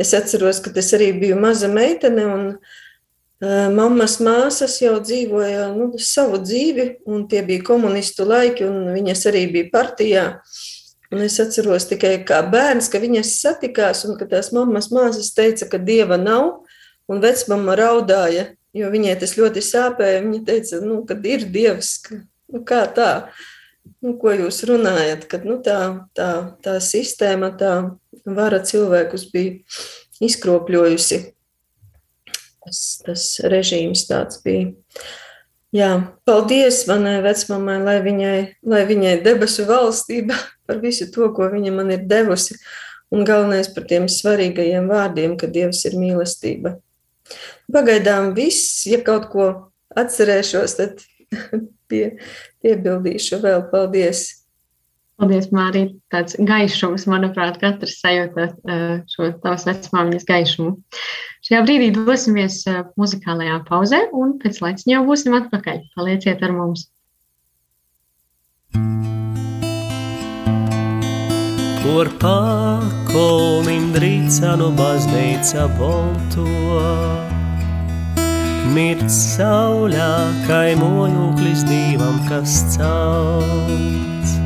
Es 0.00 0.12
atceros, 0.16 0.60
ka 0.62 0.72
es 0.78 0.90
arī 0.96 1.12
biju 1.16 1.38
maza 1.40 1.70
meitene, 1.70 2.26
un 2.26 2.44
uh, 2.54 3.68
mammas 3.74 4.18
māsas 4.22 4.78
jau 4.82 4.96
dzīvoja 5.02 5.70
nu, 5.76 5.92
savu 6.02 6.42
dzīvi, 6.42 6.88
un 7.06 7.26
tie 7.30 7.44
bija 7.46 7.64
komunistu 7.70 8.26
laiki, 8.28 8.66
un 8.66 8.90
viņas 8.96 9.26
arī 9.30 9.46
bija 9.54 9.70
partijā. 9.72 10.26
Un 11.10 11.24
es 11.24 11.40
atceros 11.42 11.88
tikai 11.90 12.20
kā 12.22 12.38
bērns, 12.46 12.86
ka 12.90 13.00
viņas 13.02 13.34
satikās, 13.40 14.04
un 14.06 14.18
ka 14.18 14.28
tās 14.30 14.52
mammas 14.54 14.92
māsas 14.94 15.32
teica, 15.34 15.66
ka 15.66 15.78
dieva 15.82 16.18
nav, 16.20 16.60
un 17.10 17.22
vecmama 17.22 17.74
raudāja, 17.78 18.52
jo 18.76 18.90
viņai 18.92 19.16
tas 19.18 19.34
ļoti 19.38 19.62
sāpēja. 19.66 20.20
Viņa 20.22 20.44
teica, 20.46 20.78
nu, 20.86 21.00
ka 21.06 21.18
ir 21.26 21.48
dievs, 21.50 21.96
ka, 22.04 22.20
nu, 22.54 22.62
kā 22.66 22.84
tā 22.94 23.10
nu, 24.04 24.14
ko 24.20 24.32
jūs 24.34 24.62
runājat, 24.68 25.26
kad 25.30 25.46
nu, 25.48 25.58
tā, 25.64 25.78
tā, 26.16 26.30
tā 26.64 26.76
sistēma, 26.84 27.52
tā 27.60 27.74
vara 28.24 28.60
cilvēkus 28.64 29.28
bija 29.32 29.58
izkropļojusi. 30.24 31.20
Tas, 32.60 32.80
tas 33.06 33.24
režīms 33.50 34.04
tāds 34.08 34.40
bija. 34.44 34.70
Jā, 35.70 35.90
paldies 36.26 36.82
manai 36.90 37.20
vecmāmai, 37.22 37.76
lai 37.86 37.98
viņai, 38.02 38.36
lai 38.66 38.82
viņai 38.88 39.20
debesu 39.22 39.68
valstība 39.68 40.34
par 40.66 40.80
visu 40.82 41.08
to, 41.14 41.30
ko 41.36 41.46
viņa 41.52 41.74
man 41.74 41.92
ir 41.94 42.06
devusi, 42.10 42.58
un 43.14 43.26
galvenais 43.26 43.70
par 43.74 43.86
tiem 43.90 44.08
svarīgajiem 44.10 44.90
vārdiem, 44.90 45.36
ka 45.38 45.50
Dievs 45.50 45.84
ir 45.86 45.98
mīlestība. 45.98 46.76
Pagaidām 47.70 48.32
viss, 48.34 48.82
ja 48.90 48.98
kaut 49.06 49.28
ko 49.30 49.46
atcerēšos, 49.98 50.74
tad 50.78 51.04
pie, 51.90 52.04
piebildīšu 52.64 53.40
vēl. 53.44 53.66
Paldies! 53.72 54.28
Paldies, 55.20 55.50
Mārija. 55.52 55.90
Tāds 56.12 56.38
gaišums, 56.48 57.04
manuprāt, 57.10 57.58
katrs 57.60 57.98
sajūta 58.00 58.46
uh, 58.48 58.94
šo 59.10 59.28
tavas 59.42 59.66
vecmāmiņas 59.68 60.24
gaišumu. 60.30 60.72
Šajā 61.44 61.60
brīdī 61.66 61.90
dosimies 61.92 62.62
uh, 62.70 62.86
muzikālajā 63.00 63.58
pauzē, 63.68 64.06
un 64.16 64.38
pēc 64.40 64.62
laiciņa 64.64 64.96
jau 64.96 65.04
būsim 65.10 65.36
atpakaļ. 65.42 65.84
Palieciet 65.98 66.40
ar 66.46 66.56
mums! 66.56 66.88
Kur 71.80 72.08
pakolnim 72.22 73.90
drīca 73.96 74.54
no 74.60 74.70
baznīca 74.78 75.66
bolto. 75.76 77.29
Mirt 78.68 79.08
saulē, 79.08 80.10
kaimojūklis 80.44 81.64
divam, 81.64 82.20
kas 82.28 82.60
celts. 82.76 84.36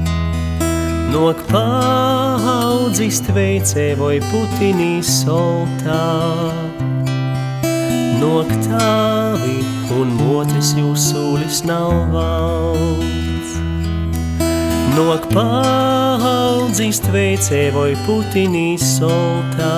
Nok 1.14 1.42
paudzis 1.50 3.20
tveicē 3.26 3.92
vai 3.98 4.16
putinī 4.30 5.02
soltā. 5.02 6.00
Nok 8.22 8.50
tavi 8.64 9.60
un 9.94 10.14
motis 10.18 10.72
jūsulis 10.78 11.62
nav 11.68 11.92
valsts. 12.14 13.58
Nok 14.94 15.28
paudzis 15.34 17.02
tveicē 17.04 17.68
vai 17.76 17.92
putinī 18.06 18.74
soltā. 18.78 19.74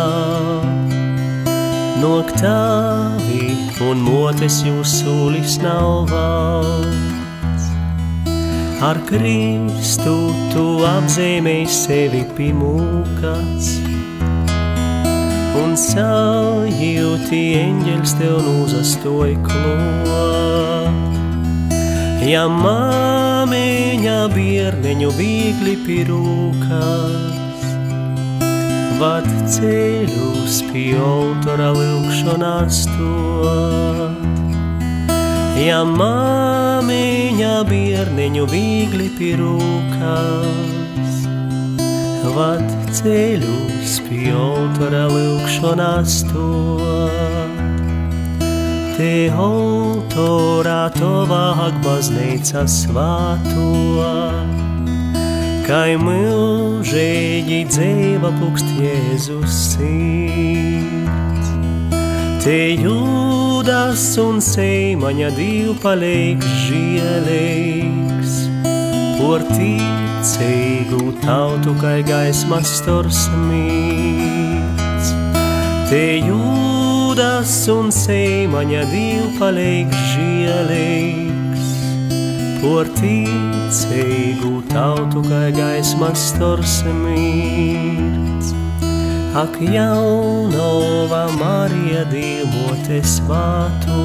Nok 1.97 2.29
tavi 2.37 3.57
un 3.88 4.03
motis 4.05 4.61
jūsulis 4.67 5.57
nav 5.62 6.11
valsts. 6.11 7.71
Ar 8.85 9.00
Kristu 9.09 10.17
tu 10.53 10.65
apzīmēji 10.85 11.69
sevi 11.73 12.21
pimūkas, 12.37 13.71
un 15.62 15.73
sajūti 15.81 17.41
eņģeļs 17.62 18.12
tev 18.21 18.37
nūzastoja 18.45 19.41
klot. 19.49 21.03
Ja 22.26 22.45
māmiņa 22.50 24.21
bierneņu 24.35 25.11
viegli 25.17 25.79
pirūkas, 25.87 27.46
vad 28.97 29.26
ceļus 29.53 30.62
pie 30.71 30.97
autora 30.97 31.69
lūkšanās 31.76 32.79
stot. 32.87 34.23
Ja 35.61 35.83
māmiņa 35.88 37.55
bierneņu 37.69 38.47
viegli 38.53 39.09
pirūkas, 39.19 41.12
vad 42.37 42.65
ceļus 42.97 43.99
pie 44.09 44.33
autora 44.33 45.07
lūkšanās 45.12 46.21
stot. 46.23 47.62
Te 48.97 49.29
autorā 49.29 50.87
tovāk 50.97 51.75
baznīca 51.85 52.65
svāto, 52.65 53.69
kai 55.67 55.97
mūžīgi 55.99 57.65
dzīva 57.67 58.31
plūkst 58.37 58.69
Jēzus 58.79 59.57
sirds. 59.73 61.49
Te 62.45 62.59
jūdas 62.79 64.05
un 64.23 64.39
seimaņa 64.45 65.33
div 65.35 65.73
paliek 65.83 66.45
žielīgs, 66.69 68.37
por 69.19 69.43
ticīgu 69.51 71.17
tautu, 71.25 71.75
kai 71.83 71.99
gaismas 72.07 72.71
stors 72.79 73.26
mīts. 73.49 75.11
Te 75.91 76.07
jūdas 76.23 77.59
un 77.75 77.91
seimaņa 77.95 78.87
div 78.95 79.31
paliek 79.41 79.91
žielīgs, 80.15 81.25
por 82.67 82.89
ticīgu 82.99 84.57
tautu, 84.73 85.21
kai 85.23 85.52
gaismas 85.55 86.19
stors 86.33 86.81
mīts. 86.91 88.50
Ak, 89.39 89.55
jaunova 89.63 91.26
Marija 91.39 92.02
diemote 92.11 92.99
svāto, 93.07 94.00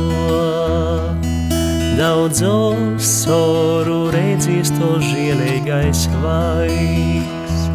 daudzos 1.98 3.10
soru 3.24 4.12
redzīs 4.14 4.70
to 4.78 4.92
žielīgais 5.08 6.06
vaigs. 6.22 7.66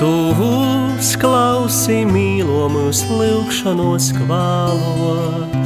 Tu 0.00 0.10
uzklausi 0.50 2.02
mīlo 2.10 2.66
mūsu 2.74 3.22
lūkšanos 3.22 4.10
kvalos, 4.18 5.59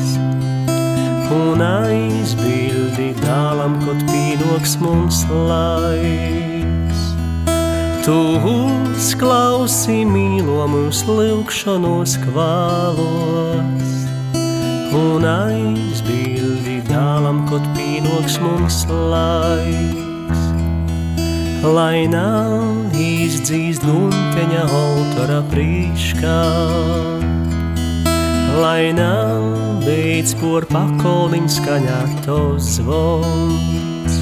un 1.34 1.62
aizbildi 1.64 3.10
dālam, 3.22 3.76
kaut 3.84 4.02
pīnoks 4.10 4.76
mums 4.82 5.22
laiks. 5.30 7.02
Tu 8.04 8.16
uzklausi 8.50 10.02
mīlo 10.08 10.66
mūsu 10.68 11.16
lūkšanos 11.18 12.18
kvalos, 12.26 13.94
un 15.00 15.24
aizbildi 15.30 16.82
dālam, 16.90 17.44
kaut 17.48 17.66
pīnoks 17.76 18.38
mums 18.44 18.84
laiks. 18.90 20.42
Lai 21.64 22.04
nav 22.12 22.92
izdzīst 23.00 23.86
gunteņa 23.88 24.66
autora 24.68 25.40
prīškā, 25.48 26.40
lai 28.60 28.92
nav 28.92 29.82
beidz 29.84 30.34
por 30.38 30.64
pakolnim 30.70 31.46
skaņātos 31.50 32.76
zvons, 32.78 34.18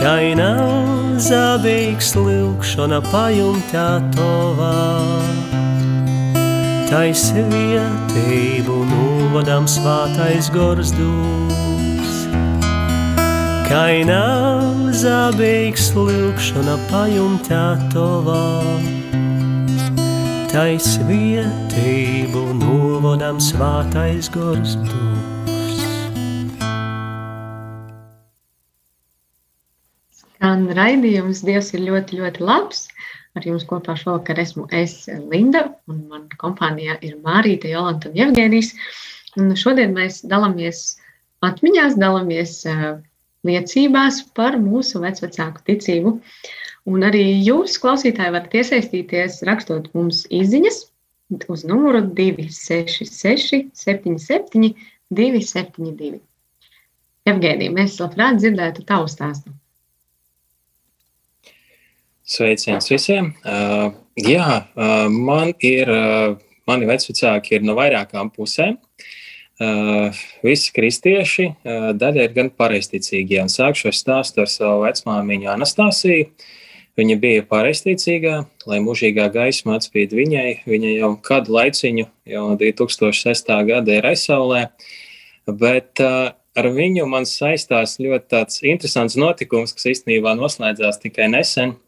kai 0.00 0.32
nav 0.38 1.18
zabīgs 1.20 2.14
lūkšana 2.16 3.02
pajumtā 3.10 3.88
tovā. 4.16 4.78
Tais 6.92 7.28
vietību 7.36 8.78
novadam 8.88 9.68
svātais 9.68 10.50
gors 10.52 10.92
dūs. 10.96 12.16
Kai 13.68 14.02
nav 14.08 14.90
zabīgs 15.04 15.92
lūkšana 15.96 16.76
pajumtā 16.90 17.64
tovā. 17.94 19.01
Tais 20.52 20.98
vietību 21.08 22.40
novadam 22.58 23.38
svātais 23.40 24.26
gors 24.34 24.74
dūs. 24.84 25.86
Skan 30.18 30.66
raidījums 30.76 31.40
Dievs 31.48 31.72
ir 31.72 31.86
ļoti, 31.86 32.20
ļoti 32.20 32.44
labs. 32.44 32.84
Ar 33.32 33.48
jums 33.48 33.64
kopā 33.64 33.96
šovakar 33.96 34.44
esmu 34.44 34.66
es, 34.76 34.98
Linda, 35.32 35.70
un 35.88 36.04
man 36.12 36.28
kompānijā 36.36 36.98
ir 37.00 37.16
Mārīte, 37.24 37.72
Jolanta 37.72 38.12
un 38.12 38.20
Jevgēnijas. 38.20 38.74
Un 39.40 39.56
šodien 39.56 39.96
mēs 39.96 40.20
dalāmies 40.28 40.84
atmiņās, 41.48 41.96
dalāmies 41.96 42.58
uh, 42.68 42.90
liecībās 43.48 44.20
par 44.36 44.60
mūsu 44.60 45.00
vecvecāku 45.00 45.64
ticību. 45.72 46.18
Un 46.90 47.04
arī 47.06 47.22
jūs, 47.46 47.76
klausītāji, 47.78 48.34
varat 48.34 48.54
iesaistīties, 48.58 49.42
rakstot 49.46 49.92
mums 49.94 50.24
izziņas 50.34 50.80
uz 51.52 51.62
numuru 51.64 52.02
266, 52.02 53.68
77, 53.78 54.72
272. 55.14 56.18
Evgēnija, 57.30 57.70
mēs 57.70 58.00
labprāt 58.02 58.40
dzirdētu 58.42 58.82
tavu 58.88 59.06
stāstu. 59.10 59.52
Sveiciens 62.26 62.88
visiem! 62.90 63.30
Uh, 63.44 63.92
jā, 64.18 64.46
uh, 64.74 65.06
man 65.12 65.52
ir, 65.62 65.90
uh, 65.90 66.34
mani 66.66 66.88
vecvecāki 66.88 67.58
ir 67.58 67.66
no 67.66 67.76
vairākām 67.78 68.32
pusēm. 68.34 68.80
Uh, 69.62 70.18
visi 70.42 70.72
kristieši, 70.74 71.46
uh, 71.52 71.88
daļa 71.94 72.26
ir 72.26 72.34
gan 72.34 72.50
pareizticīgie. 72.58 73.44
Sākšu 73.52 73.92
ar 73.92 73.98
stāstu 73.98 74.42
ar 74.42 74.50
savu 74.50 74.82
vecmāmiņu 74.88 75.52
Anastasiju. 75.52 76.26
Viņa 77.00 77.14
bija 77.22 77.44
pareizticīgā, 77.48 78.34
lai 78.68 78.78
mūžīgā 78.84 79.30
gaisma 79.32 79.78
atspīd 79.78 80.12
viņai. 80.12 80.48
Viņa 80.68 80.90
jau 80.92 81.14
kādu 81.24 81.54
laiciņu, 81.56 82.04
jau 82.28 82.42
no 82.50 82.58
2006. 82.60 83.52
gada 83.70 83.96
ir 83.96 84.08
aizsaulē. 84.10 84.66
Bet 85.48 86.02
uh, 86.04 86.34
ar 86.58 86.68
viņu 86.76 87.06
man 87.08 87.24
saistās 87.28 87.96
ļoti 88.02 88.28
tāds 88.34 88.60
interesants 88.60 89.16
notikums, 89.16 89.72
kas 89.76 89.88
īstenībā 89.94 90.36
noslēdzās 90.36 91.00
tikai 91.02 91.30
nesen. 91.32 91.78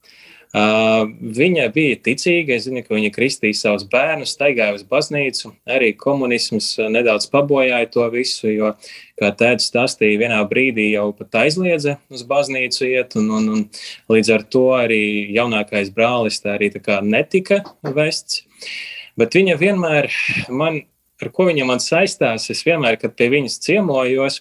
Uh, 0.54 1.08
viņa 1.34 1.64
bija 1.74 1.96
ticīga. 1.98 2.54
Es 2.54 2.68
zinu, 2.68 2.84
ka 2.86 2.94
viņa 2.94 3.08
kristīja 3.16 3.56
savus 3.58 3.82
bērnus, 3.90 4.36
staigāja 4.36 4.76
uz 4.76 4.84
baznīcu. 4.86 5.50
Arī 5.66 5.88
komunisms 5.98 6.68
nedaudz 6.94 7.26
pabojāja 7.32 7.88
to 7.90 8.04
visu, 8.12 8.52
jo, 8.52 8.70
kā 9.18 9.32
tēvs 9.34 9.66
stāstīja, 9.72 10.20
vienā 10.20 10.38
brīdī 10.46 10.92
jau 10.92 11.08
pat 11.18 11.40
aizliedza 11.42 11.96
uz 12.06 12.22
baznīcu 12.30 12.86
iet, 12.86 13.16
un, 13.18 13.32
un, 13.34 13.48
un 13.56 14.14
līdz 14.14 14.30
ar 14.36 14.44
to 14.46 14.62
arī 14.78 15.00
jaunākais 15.34 15.90
brālis 15.96 16.38
tā 16.44 16.54
arī 16.54 16.70
tā 16.76 16.84
kā 16.86 17.00
netika 17.02 17.64
vests. 17.82 18.44
Bet 19.18 19.34
viņa 19.34 19.58
vienmēr 19.58 20.10
man, 20.54 20.84
ar 21.18 21.34
ko 21.34 21.48
viņa 21.50 21.66
man 21.66 21.82
saistās, 21.82 22.46
es 22.54 22.62
vienmēr, 22.62 23.00
kad 23.02 23.18
pie 23.18 23.26
viņas 23.34 23.58
ciemojos, 23.66 24.38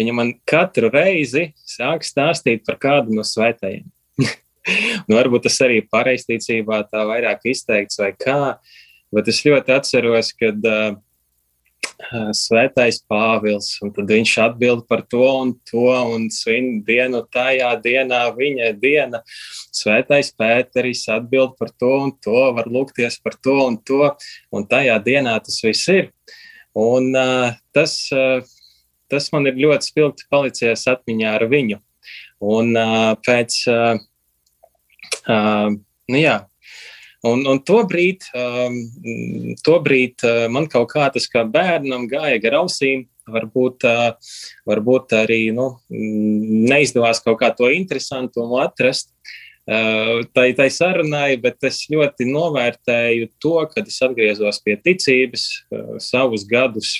viņa 0.00 0.16
man 0.16 0.32
katru 0.48 0.88
reizi 0.88 1.50
sāk 1.68 2.08
stāstīt 2.08 2.64
par 2.64 2.80
kādu 2.80 3.12
no 3.12 3.28
svētajiem. 3.28 3.84
Nu, 5.06 5.16
varbūt 5.16 5.48
tas 5.48 5.58
arī 5.66 5.82
pareizticībā 5.88 6.84
tā 6.92 7.04
vairāk 7.08 7.46
izteikts 7.52 8.00
vai 8.00 8.12
kā, 8.18 8.40
bet 9.14 9.30
es 9.32 9.42
ļoti 9.46 9.76
atceros, 9.78 10.32
kad 10.36 10.68
uh, 10.68 10.96
Svētais 12.38 13.00
Pāvils, 13.10 13.72
un 13.82 13.90
tad 13.94 14.10
viņš 14.12 14.32
atbild 14.44 14.84
par 14.90 15.00
to 15.10 15.24
un 15.26 15.50
to, 15.66 15.88
un 15.90 16.28
svin 16.30 16.78
dienu 16.86 17.24
tajā 17.34 17.72
dienā, 17.82 18.20
viņa 18.36 18.68
diena. 18.78 19.20
Svētais 19.74 20.30
Pēteris 20.38 21.08
atbild 21.10 21.56
par 21.58 21.72
to 21.74 21.90
un 22.04 22.14
to, 22.22 22.38
var 22.54 22.70
lūgties 22.70 23.18
par 23.22 23.34
to 23.42 23.56
un 23.64 23.80
to, 23.82 24.12
un 24.54 24.68
tajā 24.70 25.00
dienā 25.02 25.34
tas 25.42 25.58
viss 25.64 25.90
ir. 25.90 26.12
Un 26.78 27.10
uh, 27.18 27.50
tas, 27.74 27.98
uh, 28.14 28.46
tas 29.10 29.30
man 29.34 29.50
ir 29.50 29.58
ļoti 29.58 29.90
spilgti 29.90 30.28
palicies 30.30 30.86
atmiņā 30.86 31.34
ar 31.34 31.48
viņu. 31.50 31.82
Un 32.46 32.76
uh, 32.78 33.16
pēc 33.26 33.58
uh, 33.72 33.98
Uh, 35.28 35.76
nu, 36.08 36.20
jā. 36.20 36.38
Un, 37.26 37.42
un 37.50 37.58
to 37.66 37.80
brīdi, 37.90 38.28
um, 38.38 38.76
to 39.66 39.78
brīd, 39.82 40.22
uh, 40.22 40.46
man 40.52 40.68
kaut 40.70 40.92
kā 40.92 41.08
tas 41.14 41.26
kā 41.30 41.42
bērnam 41.42 42.06
gāja 42.10 42.38
gar 42.42 42.60
ausīm. 42.62 43.08
Varbūt, 43.28 43.84
uh, 43.84 44.36
varbūt 44.64 45.12
arī 45.18 45.50
nu, 45.52 45.74
neizdevās 45.90 47.20
kaut 47.20 47.42
kā 47.42 47.50
to 47.52 47.68
interesantu 47.74 48.46
atrast. 48.62 49.10
Uh, 49.68 50.22
tai, 50.32 50.54
tai 50.56 50.70
sarunai, 50.72 51.36
bet 51.36 51.60
es 51.68 51.82
ļoti 51.92 52.24
novērtēju 52.30 53.26
to, 53.42 53.58
kad 53.68 53.90
es 53.90 53.98
atgriezos 54.00 54.62
pie 54.64 54.78
ticības 54.80 55.44
uh, 55.68 55.98
savus 56.00 56.46
gadus 56.48 56.94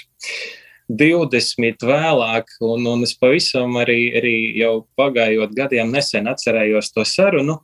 20 0.88 1.84
vēlāk, 1.84 2.52
un, 2.64 2.84
un 2.88 3.04
es 3.04 3.14
pavisam 3.16 3.76
arī, 3.80 3.98
arī 4.20 4.36
jau 4.56 4.82
pagājot 5.00 5.56
gadiem 5.56 5.92
nesen 5.92 6.28
atcerējos 6.28 6.92
to 6.92 7.04
sarunu. 7.08 7.58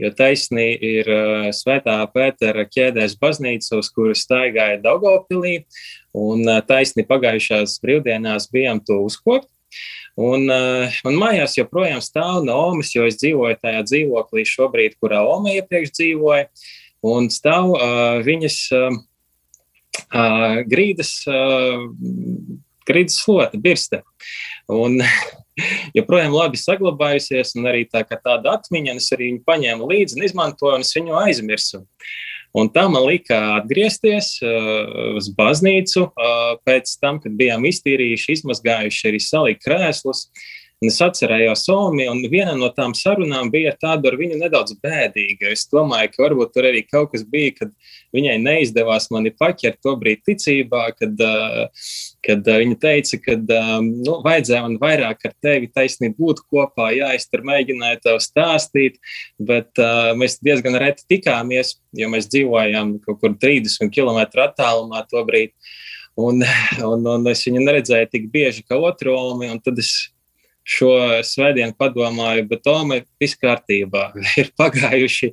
Jo 0.00 0.12
taisnī 0.16 0.68
ir 0.76 1.08
uh, 1.12 1.48
Svētā 1.54 1.98
Pētera 2.14 2.64
ķēdēs 2.68 3.16
baznīca, 3.20 3.78
uz 3.80 3.90
kuras 3.94 4.24
staigāja 4.26 4.80
Daugopilī, 4.82 5.62
un 6.16 6.44
uh, 6.46 6.60
taisni 6.66 7.06
pagājušās 7.08 7.78
brīvdienās 7.84 8.50
bijām 8.52 8.82
to 8.86 9.02
uzkopt. 9.06 9.48
Un, 10.20 10.44
uh, 10.52 10.92
un 11.08 11.16
mājās 11.16 11.56
joprojām 11.56 12.02
stāv 12.04 12.42
Naomis, 12.44 12.92
jo 12.92 13.06
es 13.08 13.16
dzīvoju 13.22 13.56
tajā 13.62 13.80
dzīvoklī 13.88 14.44
šobrīd, 14.48 14.98
kurā 15.00 15.22
Oma 15.24 15.54
iepriekš 15.54 15.94
dzīvoja, 15.96 16.50
un 17.08 17.30
stāv 17.32 17.72
uh, 17.78 18.18
viņas 18.26 18.58
uh, 18.76 18.98
uh, 20.12 20.60
grīdas, 20.68 21.14
uh, 21.30 21.86
grīdas 22.88 23.22
slota, 23.22 23.60
birste. 23.60 24.02
Un, 24.68 25.00
joprojām 25.96 26.34
labi 26.34 26.60
saglabājusies, 26.60 27.54
un 27.58 27.70
arī 27.70 27.86
tā, 27.90 28.04
tāda 28.12 28.56
atmiņa, 28.56 28.98
es 29.00 29.08
arī 29.14 29.30
viņu 29.32 29.42
paņēmu 29.48 29.88
līdzi 29.90 30.18
un 30.18 30.26
izmantoju, 30.28 30.76
un 30.78 30.86
es 30.86 30.94
viņu 30.96 31.18
aizmirsu. 31.22 31.82
Un 32.52 32.68
tā 32.68 32.84
man 32.92 33.06
lika 33.08 33.38
atgriezties 33.56 34.34
uh, 34.44 35.14
uz 35.16 35.30
baznīcu 35.36 36.04
uh, 36.04 36.40
pēc 36.68 36.90
tam, 37.00 37.20
kad 37.22 37.32
bijām 37.38 37.64
iztīrījuši, 37.68 38.36
izmazgājuši 38.36 39.06
arī 39.08 39.20
salikt 39.24 39.64
krēslus. 39.64 40.26
Un 40.82 40.90
es 40.90 40.96
atcerējos 41.04 41.60
Somiju, 41.68 42.10
un 42.10 42.24
viena 42.26 42.56
no 42.58 42.66
tām 42.74 42.90
sarunām 42.98 43.52
bija 43.52 43.70
tāda 43.78 44.10
ar 44.10 44.16
viņu 44.18 44.40
nedaudz 44.40 44.74
bēdīga. 44.82 45.52
Es 45.54 45.68
domāju, 45.70 46.08
ka 46.10 46.24
varbūt 46.24 46.50
tur 46.56 46.66
arī 46.66 46.80
kaut 46.82 47.12
kas 47.12 47.22
bija, 47.22 47.52
kad 47.60 47.68
viņai 48.16 48.34
neizdevās 48.42 49.06
mani 49.14 49.30
paķert 49.30 49.78
to 49.78 49.92
brīdi 50.00 50.32
ticībā, 50.32 50.80
kad 50.98 51.22
uh, 51.22 51.84
kad 52.26 52.50
uh, 52.50 52.58
viņa 52.64 52.78
teica, 52.82 53.18
ka 53.22 53.36
um, 53.38 53.92
nu, 54.02 54.16
vajadzēja 54.24 54.62
man 54.64 54.74
vairāk 54.82 55.22
ar 55.28 55.36
tevi 55.44 55.70
taisnība 55.70 56.18
būt 56.18 56.42
kopā. 56.50 56.88
Jā, 56.96 57.12
es 57.14 57.28
tur 57.30 57.44
mēģināju 57.46 58.00
tev 58.02 58.18
stāstīt, 58.24 58.98
bet 59.38 59.78
mēs 60.18 60.40
diezgan 60.42 60.80
reti 60.82 61.06
tikāmies, 61.14 61.76
jo 61.94 62.08
mēs 62.10 62.26
dzīvojām 62.32 62.96
kaut 63.06 63.20
kur 63.22 63.36
30 63.38 63.92
km 63.94 64.24
attālumā 64.48 65.04
to 65.06 65.22
brīdi. 65.30 65.54
Un, 66.18 66.42
un, 66.90 67.06
un 67.14 67.30
es 67.30 67.46
viņu 67.46 67.62
neredzēju 67.62 68.10
tik 68.16 68.26
bieži 68.34 68.66
kā 68.66 68.82
otru 68.82 69.14
omi, 69.14 69.46
un 69.52 69.62
tad 69.62 69.78
es 69.78 69.92
šo 70.64 70.92
svētdienu 71.26 71.74
padomāju, 71.78 72.46
bet 72.50 72.62
Toma 72.66 73.00
ir 73.00 73.08
viss 73.20 73.38
kārtībā. 73.40 74.10
Ir 74.40 74.52
pagājuši 74.58 75.32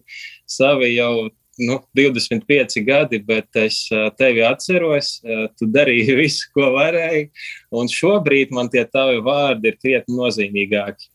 savi 0.49 0.95
jau 0.95 1.29
nu, 1.59 1.77
25 1.97 2.81
gadi, 2.87 3.19
bet 3.19 3.59
es 3.59 3.83
tevi 4.17 4.43
atceros. 4.47 5.19
Tu 5.59 5.69
darīji 5.69 6.17
visu, 6.23 6.49
ko 6.55 6.71
varēji. 6.77 7.29
Un 7.75 7.91
šobrīd 7.91 8.53
man 8.55 8.71
tie 8.71 8.85
tavi 8.87 9.21
vārdi 9.25 9.73
ir 9.73 9.79
krietni 9.81 10.17
nozīmīgāki. 10.17 11.11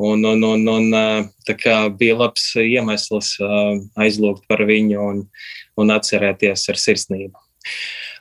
Un, 0.00 0.22
un, 0.24 0.44
un, 0.46 0.68
un 0.70 0.94
kā 1.60 1.76
bija 1.92 2.14
labs 2.16 2.54
iemesls 2.62 3.34
aizlūgt 4.00 4.46
par 4.48 4.62
viņu 4.68 5.02
un, 5.02 5.24
un 5.76 5.92
atcerēties 5.92 6.68
ar 6.72 6.80
sirsnību. 6.80 7.36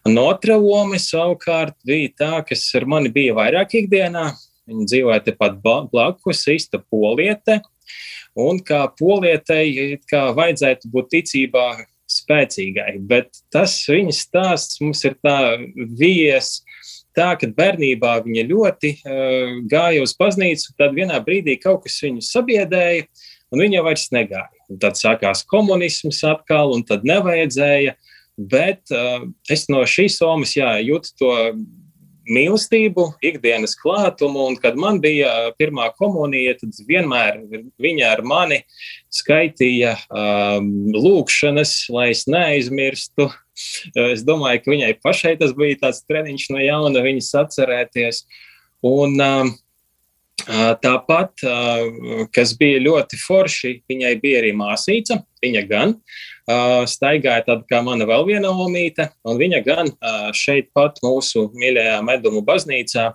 Un 0.08 0.17
otra 0.21 0.58
loma 0.60 1.00
savukārt 1.02 1.76
bija 1.88 2.12
tā, 2.19 2.34
kas 2.47 2.65
ar 2.76 2.88
mani 2.89 3.12
bija 3.13 3.36
vairāk 3.38 3.78
ikdienā. 3.82 4.30
Viņa 4.68 4.88
dzīvoja 4.92 5.24
tepat 5.24 5.60
blakus, 5.64 6.44
īsta 6.52 6.82
poliete. 6.84 7.62
Un 8.38 8.60
kā 8.62 8.84
polietei, 9.00 9.98
kā 10.10 10.28
vajadzētu 10.38 10.92
būt 10.94 11.14
ticībā 11.16 11.68
spēcīgai, 12.08 12.98
bet 13.08 13.42
tas 13.52 13.74
viņas 13.90 14.22
stāsts 14.28 14.82
mums 14.84 15.04
ir 15.08 15.18
tā 15.24 15.58
vies. 16.00 16.62
Tā, 17.18 17.32
kad 17.40 17.56
bērnībā 17.58 18.20
viņa 18.28 18.44
ļoti 18.46 18.92
uh, 19.00 19.56
gāja 19.70 20.04
uz 20.06 20.14
baznīcu, 20.20 20.76
tad 20.78 20.94
vienā 20.94 21.18
brīdī 21.26 21.58
kaut 21.58 21.88
kas 21.88 21.98
viņu 22.04 22.22
sabiedēja, 22.22 23.08
un 23.50 23.64
viņa 23.64 23.82
vairs 23.88 24.06
negāja. 24.14 24.52
Un 24.70 24.78
tad 24.84 25.00
sākās 25.00 25.42
komunisms 25.50 26.22
atkal, 26.28 26.76
un 26.76 26.86
tad 26.86 27.08
nevajadzēja. 27.08 27.96
Bet 28.38 28.94
uh, 28.94 29.26
es 29.50 29.66
no 29.74 29.82
šīs 29.90 30.20
somas 30.22 30.54
jā, 30.54 30.76
jūtu 30.86 31.16
to 31.18 31.32
mīlestību, 32.32 33.06
ikdienas 33.26 33.76
klātumu. 33.80 34.48
Un, 34.52 34.58
kad 34.62 34.78
man 34.80 35.02
bija 35.04 35.54
pirmā 35.60 35.90
komunija, 35.98 36.56
tad 36.62 36.78
vienmēr 36.88 37.42
viņa 37.82 38.10
ar 38.12 38.24
mani 38.28 38.62
skaitīja 39.13 39.96
um, 40.08 40.72
lūkšanas, 40.96 41.76
lai 41.94 42.10
es 42.13 42.26
neaizmirstu. 42.30 43.30
Es 43.98 44.22
domāju, 44.26 44.63
ka 44.63 44.74
viņai 44.76 44.92
pašai 45.02 45.38
tas 45.40 45.56
bija 45.58 45.80
tāds 45.88 46.04
treniņš 46.06 46.50
no 46.54 46.62
jauna, 46.62 47.06
viņas 47.06 47.32
atcerēties. 47.42 48.26
Un, 48.86 49.18
um, 49.18 49.56
Tāpat, 50.48 51.44
kas 52.32 52.54
bija 52.60 52.80
ļoti 52.86 53.20
forši, 53.20 53.74
viņai 53.90 54.14
bija 54.22 54.42
arī 54.42 54.54
māsīca. 54.56 55.20
Viņa 55.44 55.64
gan 55.68 55.94
staigāja 56.88 57.44
tāda 57.50 57.68
kā 57.68 57.82
mana 57.84 58.08
vēl 58.08 58.24
viena 58.30 58.54
omīte, 58.56 59.10
un 59.28 59.38
viņa 59.42 59.60
gan 59.66 59.92
šeit 60.38 60.72
pat 60.76 61.02
mūsu 61.04 61.50
mīļajā 61.52 62.00
medumu 62.08 62.46
baznīcā 62.48 63.10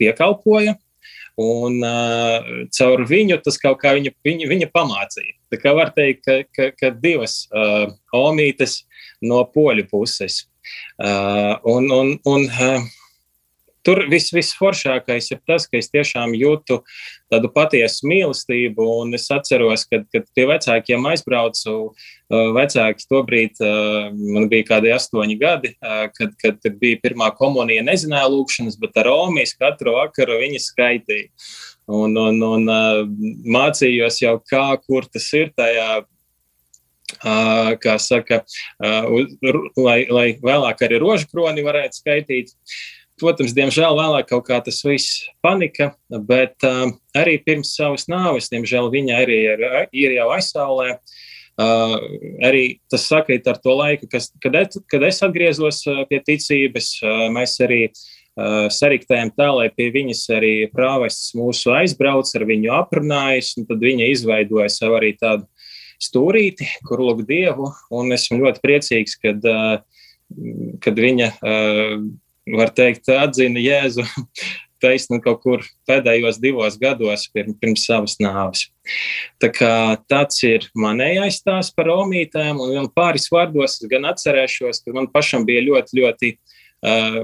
piekalpoja. 0.00 0.74
Un 1.40 1.78
uh, 1.86 2.66
caur 2.74 3.04
viņu 3.08 3.38
tas 3.44 3.56
kaut 3.60 3.78
kā 3.80 3.94
viņa, 3.96 4.12
viņa, 4.26 4.48
viņa 4.50 4.68
pamācīja. 4.74 5.36
Tā 5.52 5.58
kā 5.62 5.72
var 5.76 5.92
teikt, 5.96 6.26
ka, 6.26 6.40
ka, 6.52 6.70
ka 6.76 6.90
divas 6.92 7.46
uh, 7.48 7.88
omītes 8.16 8.82
no 9.24 9.40
poļu 9.54 9.86
puses. 9.90 10.42
Uh, 11.00 11.56
un, 11.70 11.88
un, 11.94 12.12
un, 12.28 12.44
uh, 12.50 12.84
tur 13.90 14.04
viss, 14.10 14.30
visforšākais 14.34 15.30
ir 15.34 15.40
tas, 15.48 15.66
ka 15.66 15.78
es 15.80 15.90
tiešām 15.90 16.34
jūtu 16.38 16.80
tādu 17.30 17.50
patiesu 17.54 18.06
mīlestību. 18.10 18.86
Un 19.02 19.16
es 19.18 19.26
atceros, 19.34 19.86
kad, 19.90 20.06
kad 20.14 20.28
pie 20.36 20.46
vecākiem 20.50 21.08
aizbraucu, 21.10 21.74
uh, 21.90 22.50
vecāki 22.56 23.08
tobrīd 23.10 23.58
uh, 23.64 24.12
man 24.36 24.46
bija 24.52 24.68
kādi 24.74 24.94
astoņi 24.94 25.38
gadi, 25.40 25.74
uh, 25.80 26.06
kad, 26.14 26.36
kad 26.42 26.70
bija 26.82 27.00
pirmā 27.02 27.32
komunija, 27.38 27.86
nezināja 27.86 28.30
lūkšanas, 28.30 28.78
bet 28.80 29.02
ar 29.02 29.10
Romijas 29.10 29.56
katru 29.58 29.96
vakaru 29.98 30.38
viņi 30.44 30.62
skaitīja. 30.68 31.28
Un, 31.90 32.14
un, 32.14 32.36
un 32.46 32.68
mācījos 33.50 34.20
jau, 34.22 34.36
kā, 34.46 34.68
kur 34.84 35.08
tas 35.10 35.26
ir 35.34 35.50
tajā 35.58 36.04
kā 37.82 37.96
saka, 37.98 38.44
lai, 38.78 39.96
lai 40.06 40.26
vēlāk 40.38 40.84
arī 40.86 41.00
rožu 41.02 41.26
kroni 41.32 41.64
varētu 41.66 41.98
skaitīt. 41.98 42.54
Protams, 43.20 43.54
diemžēl 43.56 43.96
vēlāk 43.98 44.30
kaut 44.30 44.46
kā 44.48 44.60
tas 44.64 44.80
viss 44.86 45.24
panika, 45.44 45.92
bet 46.10 46.56
uh, 46.66 46.88
arī 47.16 47.38
pirms 47.44 47.74
savas 47.76 48.08
nāves, 48.10 48.50
diemžēl 48.52 48.90
viņa 48.92 49.18
arī 49.22 49.42
ir, 49.52 49.66
ir 49.92 50.16
jau 50.18 50.30
aizsaulē. 50.36 50.94
Uh, 51.60 51.96
arī 52.46 52.80
tas 52.88 53.04
sakrīt 53.10 53.48
ar 53.50 53.58
to 53.60 53.74
laiku, 53.76 54.08
kas, 54.08 54.30
kad, 54.40 54.54
es, 54.56 54.78
kad 54.88 55.02
es 55.04 55.20
atgriezos 55.26 55.82
pie 56.08 56.22
ticības. 56.24 56.94
Uh, 57.04 57.26
mēs 57.34 57.58
arī 57.60 57.82
uh, 57.90 58.70
sariktējām 58.72 59.34
tā, 59.36 59.50
lai 59.58 59.68
pie 59.74 59.90
viņas 59.92 60.22
arī 60.38 60.54
prāvests 60.72 61.34
mūsu 61.36 61.74
aizbrauc, 61.76 62.30
ar 62.38 62.46
viņu 62.48 62.72
aprunājas, 62.78 63.52
un 63.60 63.68
tad 63.68 63.84
viņa 63.84 64.08
izveidoja 64.14 64.70
savu 64.72 64.96
arī 65.02 65.12
tādu 65.20 65.44
stūrīti, 66.00 66.66
kur 66.88 67.02
lūk 67.04 67.26
Dievu, 67.28 67.68
un 67.92 68.16
esmu 68.16 68.40
ļoti 68.40 68.64
priecīgs, 68.64 69.18
kad, 69.20 69.44
kad 70.80 71.00
viņa 71.04 71.28
var 72.48 72.72
teikt, 72.74 73.08
atzina 73.12 73.60
Jēzu 73.62 74.04
taisnu 74.82 75.20
kaut 75.24 75.42
kur 75.44 75.64
pēdējos 75.88 76.40
divos 76.40 76.78
gados 76.80 77.26
pirms, 77.34 77.84
savas 77.84 78.16
nāves. 78.22 78.66
Tā 79.42 79.50
kā 79.52 79.72
tāds 80.10 80.40
ir 80.46 80.66
manējais 80.78 81.40
stāsts 81.42 81.74
par 81.76 81.92
omītēm, 81.92 82.60
un 82.60 82.88
pāris 82.94 83.28
vārdos 83.32 83.76
es 83.76 83.90
gan 83.90 84.08
atcerēšos, 84.10 84.82
ka 84.84 84.96
man 84.96 85.10
pašam 85.12 85.44
bija 85.48 85.66
ļoti, 85.66 86.00
ļoti 86.00 86.32
uh, 86.32 87.20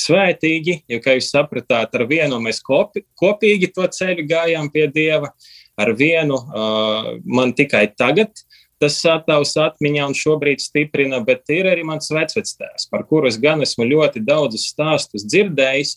svētīgi, 0.00 0.80
jo, 0.88 1.00
kā 1.04 1.18
jūs 1.18 1.32
sapratāt, 1.34 1.92
ar 1.96 2.06
vienu 2.08 2.40
mēs 2.42 2.62
kopi, 2.64 3.04
kopīgi 3.20 3.72
to 3.76 3.84
ceļu 3.98 4.24
gājām 4.30 4.72
pie 4.72 4.88
Dieva, 4.94 5.34
ar 5.80 5.92
vienu 5.96 6.40
uh, 6.40 7.12
man 7.24 7.52
tikai 7.56 7.90
tagad 7.92 8.32
tas 8.80 8.96
attēls 9.08 9.54
atmiņā 9.60 10.08
un 10.10 10.16
šobrīd 10.16 10.62
stiprina, 10.64 11.20
bet 11.24 11.48
ir 11.52 11.68
arī 11.70 11.84
mans 11.86 12.10
vecvectēvs, 12.12 12.88
par 12.90 13.04
kuru 13.08 13.30
es 13.30 13.38
gan 13.40 13.62
esmu 13.64 13.86
ļoti 13.90 14.24
daudzus 14.24 14.70
stāstus 14.72 15.26
dzirdējis, 15.28 15.96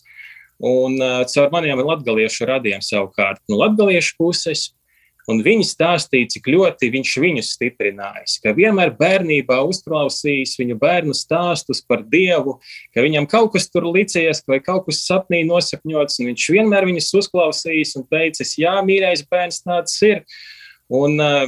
un 0.64 0.96
uh, 1.00 1.24
caur 1.28 1.52
maniem 1.52 1.82
latgaliešu 1.82 2.46
radiem 2.48 2.84
savukārt 2.84 3.42
no 3.50 3.60
latgaliešu 3.64 4.16
puses. 4.20 4.70
Un 5.24 5.38
viņi 5.40 5.64
stāstīja, 5.64 6.28
cik 6.34 6.50
ļoti 6.52 6.90
viņš 6.92 7.12
viņus 7.22 7.52
stiprinājis, 7.54 8.34
ka 8.44 8.52
vienmēr 8.52 8.90
bērnībā 8.98 9.56
uzklausījis 9.64 10.52
viņu 10.60 10.76
bērnu 10.82 11.16
stāstus 11.16 11.80
par 11.80 12.02
Dievu, 12.12 12.58
ka 12.92 13.00
viņam 13.00 13.24
kaut 13.32 13.54
kas 13.54 13.70
tur 13.72 13.86
licies, 13.88 14.42
vai 14.44 14.58
kaut 14.60 14.84
kas 14.90 15.00
sapnī 15.06 15.40
nosapņots, 15.48 16.18
un 16.20 16.28
viņš 16.28 16.48
vienmēr 16.58 16.84
viņus 16.90 17.08
uzklausījis 17.22 17.96
un 17.96 18.04
teicis, 18.12 18.52
jā, 18.60 18.76
mīļais 18.84 19.24
bērns, 19.32 19.62
tāds 19.64 19.96
ir. 20.04 20.20
Un, 20.92 21.16
uh, 21.16 21.46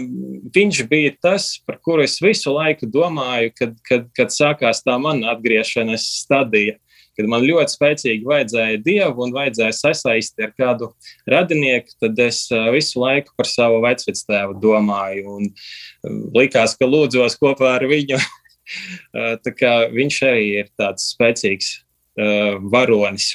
viņš 0.54 0.80
bija 0.88 1.12
tas, 1.20 1.50
par 1.68 1.76
kuru 1.84 2.06
es 2.06 2.16
visu 2.24 2.54
laiku 2.54 2.88
domāju, 2.88 3.52
kad, 3.58 3.74
kad, 3.84 4.08
kad 4.16 4.32
sākās 4.32 4.80
tā 4.84 4.96
mana 5.00 5.34
atgriešanās 5.34 6.06
stadija. 6.22 6.78
Kad 7.16 7.28
man 7.32 7.44
ļoti 7.48 7.72
spēcīgi 7.72 8.28
vajadzēja 8.28 8.80
dievu 8.84 9.24
un 9.24 9.30
vajadzēja 9.32 9.72
sasaistīties 9.72 10.44
ar 10.44 10.50
kādu 10.56 10.90
radinieku, 11.32 11.94
tad 12.00 12.18
es 12.20 12.42
uh, 12.52 12.68
visu 12.72 13.00
laiku 13.00 13.32
par 13.36 13.48
savu 13.48 13.82
vecvectēvu 13.84 14.58
domāju. 14.60 15.36
Un, 15.36 15.52
uh, 15.52 16.18
likās, 16.36 16.76
ka 16.76 16.88
lūdzos 16.88 17.36
kopā 17.40 17.76
ar 17.76 17.86
viņu. 17.88 18.20
viņš 19.96 20.22
arī 20.26 20.48
ir 20.62 20.72
tāds 20.80 21.12
spēcīgs 21.12 21.70
uh, 21.76 22.56
varonis, 22.72 23.34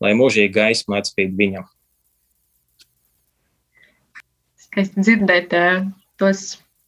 lai 0.00 0.16
mūžīgi 0.16 0.52
gaisma 0.56 1.00
atspīd 1.00 1.36
viņam 1.36 1.68
skaisti 4.74 5.04
dzirdēt 5.06 5.54
tos, 6.18 6.40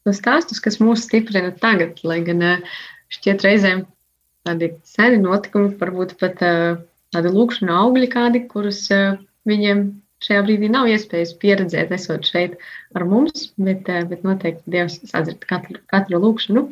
tos 0.03 0.19
stāstus, 0.19 0.59
kas 0.63 0.81
mūs 0.83 1.05
stiprina 1.07 1.53
tagad, 1.55 2.01
lai 2.03 2.19
gan 2.27 2.43
šķiet 3.13 3.45
reizēm 3.47 3.85
tādi 4.47 4.73
seni 4.87 5.21
notikumi, 5.23 5.71
varbūt 5.79 6.17
pat 6.19 6.43
tādi 6.43 7.31
lūkšana 7.31 7.79
augļi 7.85 8.09
kādi, 8.11 8.43
kurus 8.51 8.87
viņiem 9.47 9.85
šajā 10.23 10.43
brīdī 10.43 10.69
nav 10.73 10.89
iespējas 10.91 11.35
pieredzēt, 11.39 11.93
esot 11.95 12.27
šeit 12.27 12.57
ar 12.97 13.05
mums, 13.07 13.51
bet, 13.55 13.87
bet 14.09 14.25
noteikti 14.27 14.73
Dievs 14.73 14.99
sadzird 15.07 15.45
katru, 15.47 15.79
katru 15.87 16.19
lūkšanu. 16.23 16.65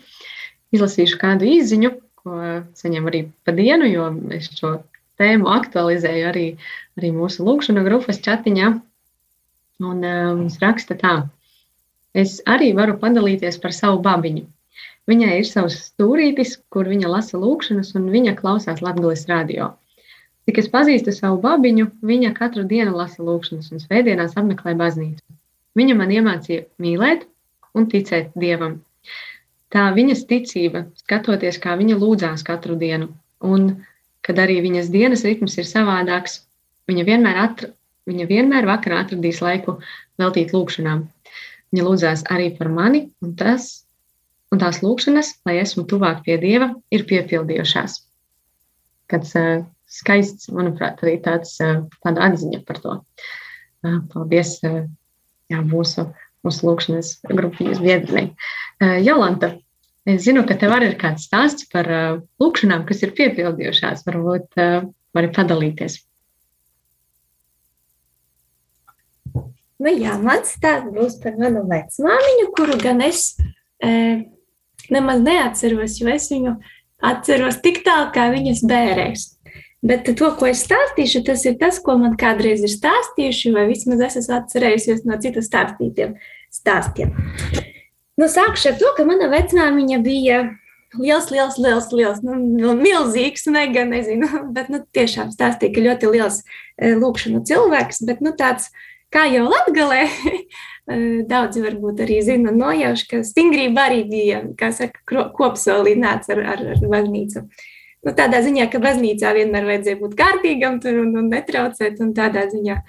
Izlasīšu 0.76 1.20
kādu 1.22 1.48
īziņu, 1.48 1.92
ko 2.20 2.40
saņem 2.76 3.08
arī 3.08 3.22
pa 3.46 3.54
dienu, 3.56 3.88
jo 3.88 4.10
es 4.36 4.50
šo 4.58 4.74
tēmu 5.22 5.48
aktualizēju 5.54 6.28
arī, 6.28 6.48
arī 7.00 7.14
mūsu 7.16 7.46
lūkšana 7.48 7.86
grupas 7.86 8.20
chatiņā. 8.26 8.74
Un 9.84 10.04
uh, 10.08 10.34
viņš 10.40 10.60
raksta 10.62 10.96
tā, 11.00 11.16
es 12.16 12.38
arī 12.48 12.72
varu 12.78 12.96
padalīties 13.02 13.58
par 13.64 13.76
savu 13.76 14.00
babiņu. 14.06 14.46
Viņai 15.10 15.34
ir 15.38 15.48
savs 15.48 15.76
stūrītis, 15.90 16.56
kur 16.74 16.88
viņa 16.90 17.10
lasa 17.12 17.38
lūkšanas, 17.38 17.92
un 18.00 18.08
viņa 18.14 18.38
klausās 18.40 18.82
Latvijas 18.82 19.28
radio. 19.30 19.74
Cik 20.46 20.62
es 20.62 20.70
pazīstu 20.72 21.14
savu 21.14 21.38
babiņu, 21.44 21.90
viņa 22.06 22.32
katru 22.38 22.64
dienu 22.70 22.96
lasa 22.96 23.24
lūkšanas 23.26 23.72
un 23.74 23.84
svētdienās 23.84 24.38
apmeklē 24.40 24.74
baznīcu. 24.80 25.22
Viņa 25.76 25.96
man 26.00 26.14
iemācīja 26.14 26.66
mīlēt 26.82 27.26
un 27.76 27.88
ticēt 27.92 28.34
Dievam. 28.40 28.80
Tā 29.74 29.90
viņas 29.96 30.24
ticība, 30.30 30.86
skatoties, 31.02 31.58
kā 31.62 31.76
viņa 31.78 31.98
lūdzās 32.00 32.46
katru 32.48 32.78
dienu, 32.80 33.10
un 33.44 33.72
kad 34.26 34.40
arī 34.42 34.62
viņas 34.64 34.92
dienas 34.94 35.26
ritms 35.28 35.58
ir 35.60 35.68
savādāks, 35.70 36.40
viņa 36.90 37.06
vienmēr 37.10 37.42
atra, 37.42 37.74
Viņa 38.06 38.28
vienmēr 38.30 38.68
vakarā 38.70 39.02
atradīs 39.02 39.42
laiku 39.42 39.80
veltīt 40.22 40.54
lūgšanām. 40.54 41.06
Viņa 41.74 41.86
lūdzās 41.86 42.26
arī 42.32 42.52
par 42.58 42.70
mani, 42.74 43.08
un, 43.26 43.34
tas, 43.40 43.86
un 44.54 44.62
tās 44.62 44.84
lūgšanas, 44.86 45.32
lai 45.48 45.58
esmu 45.64 45.88
tuvāk 45.90 46.22
pie 46.28 46.38
Dieva, 46.42 46.70
ir 46.94 47.08
piepildījušās. 47.10 47.98
Kāds 49.12 49.34
uh, 49.40 49.66
skaists, 49.90 50.52
manuprāt, 50.54 51.02
arī 51.04 51.18
tāds, 51.26 51.58
uh, 51.66 51.84
tāda 52.06 52.30
atziņa 52.30 52.62
par 52.68 52.82
to. 52.84 52.96
Uh, 53.86 54.00
paldies 54.14 54.56
uh, 54.66 54.86
jā, 55.52 55.66
mūsu, 55.66 56.08
mūsu 56.46 56.70
lūgšanas 56.70 57.12
grupiņas 57.30 57.82
biedriem. 57.82 58.32
Uh, 58.80 58.98
Jolanta, 59.02 59.56
es 60.06 60.24
zinu, 60.30 60.46
ka 60.46 60.58
tev 60.62 60.78
arī 60.78 60.94
ir 60.94 61.00
kāds 61.02 61.26
stāsts 61.26 61.66
par 61.74 61.90
uh, 61.90 62.20
lūgšanām, 62.42 62.86
kas 62.86 63.02
ir 63.02 63.18
piepildījušās. 63.18 64.06
Varbūt 64.06 64.62
uh, 64.62 64.86
vari 65.18 65.34
padalīties. 65.34 66.04
Nu, 69.82 69.92
jā, 69.92 70.16
mans 70.22 70.54
stāsts 70.56 70.94
būs 70.96 71.20
par 71.24 71.36
manu 71.40 71.66
vecmāmiņu, 71.68 72.48
kuru 72.56 72.78
gan 72.80 73.04
es 73.04 73.34
e, 73.84 73.92
nemaz 74.94 75.20
neatceros, 75.24 75.98
jo 76.00 76.12
es 76.14 76.30
viņu 76.32 76.56
atceros 77.04 77.60
tik 77.64 77.82
tālu 77.84 78.12
kā 78.16 78.30
viņas 78.32 78.64
bērēs. 78.70 79.26
Bet 79.86 80.08
to, 80.18 80.32
ko 80.40 80.48
es 80.50 80.64
stāstīšu, 80.66 81.22
tas 81.28 81.44
ir 81.46 81.60
tas, 81.62 81.78
ko 81.84 81.98
man 82.02 82.16
kādreiz 82.18 82.64
ir 82.66 82.72
stāstījuši, 82.72 83.52
vai 83.54 83.68
vismaz 83.70 84.02
es 84.08 84.16
esmu 84.24 84.40
atcerējusies 84.40 85.04
no 85.06 85.20
citu 85.22 85.44
stāstītiem 85.46 86.16
stāstiem. 86.56 87.12
Nu, 88.16 88.30
sākšu 88.32 88.72
ar 88.72 88.80
to, 88.80 88.94
ka 88.98 89.06
mana 89.06 89.28
vecmāmiņa 89.30 90.00
bija 90.02 90.40
liels, 90.96 91.30
liels, 91.34 91.60
liels, 91.60 91.92
liels 91.92 92.22
nu, 92.24 92.74
milzīgs, 92.80 93.46
ne, 93.52 93.68
gan 93.76 93.92
nezinu, 93.94 94.30
bet 94.56 94.72
nu, 94.74 94.82
tiešām 94.96 95.34
stāstīja, 95.36 95.76
ka 95.76 95.86
ļoti 95.90 96.12
liels 96.16 96.42
e, 96.42 96.96
lūkšanu 96.96 97.44
cilvēks, 97.48 98.04
bet 98.08 98.24
nu, 98.26 98.34
tāds 98.40 98.72
kā 99.16 99.26
jau 99.32 99.46
Latgalē, 99.50 100.04
daudzi 101.32 101.64
varbūt 101.64 102.04
arī 102.06 102.20
zina 102.26 102.54
nojauš, 102.56 103.08
ka 103.10 103.24
stingrība 103.26 103.88
arī 103.90 104.04
bija, 104.10 104.44
kā 104.60 104.72
saka, 104.76 105.26
kopsolīnāts 105.38 106.32
ar, 106.36 106.44
ar, 106.56 106.68
ar 106.76 106.86
baznīcu. 106.92 107.46
Nu, 108.06 108.14
tādā 108.14 108.44
ziņā, 108.46 108.68
ka 108.70 108.82
baznīcā 108.84 109.32
vienmēr 109.34 109.66
vajadzēja 109.66 109.98
būt 109.98 110.14
kārtīgam 110.20 110.78
tur 110.82 111.00
un, 111.02 111.16
un 111.24 111.30
netraucēt, 111.34 111.98
un 112.06 112.14
tādā 112.18 112.46
ziņā. 112.52 112.82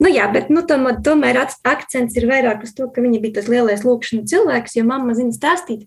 Nu, 0.00 0.08
jā, 0.08 0.24
bet 0.32 0.48
nu, 0.48 0.62
tomēr, 0.64 1.02
tomēr 1.04 1.42
akcents 1.44 2.16
ir 2.16 2.24
vairāk 2.30 2.62
uz 2.64 2.72
to, 2.72 2.86
ka 2.88 3.04
viņa 3.04 3.20
bija 3.20 3.36
tas 3.36 3.50
lielais 3.52 3.84
lūkšana 3.84 4.24
cilvēks, 4.30 4.78
jo 4.78 4.86
mamma 4.88 5.12
zina 5.18 5.36
stāstīt, 5.36 5.84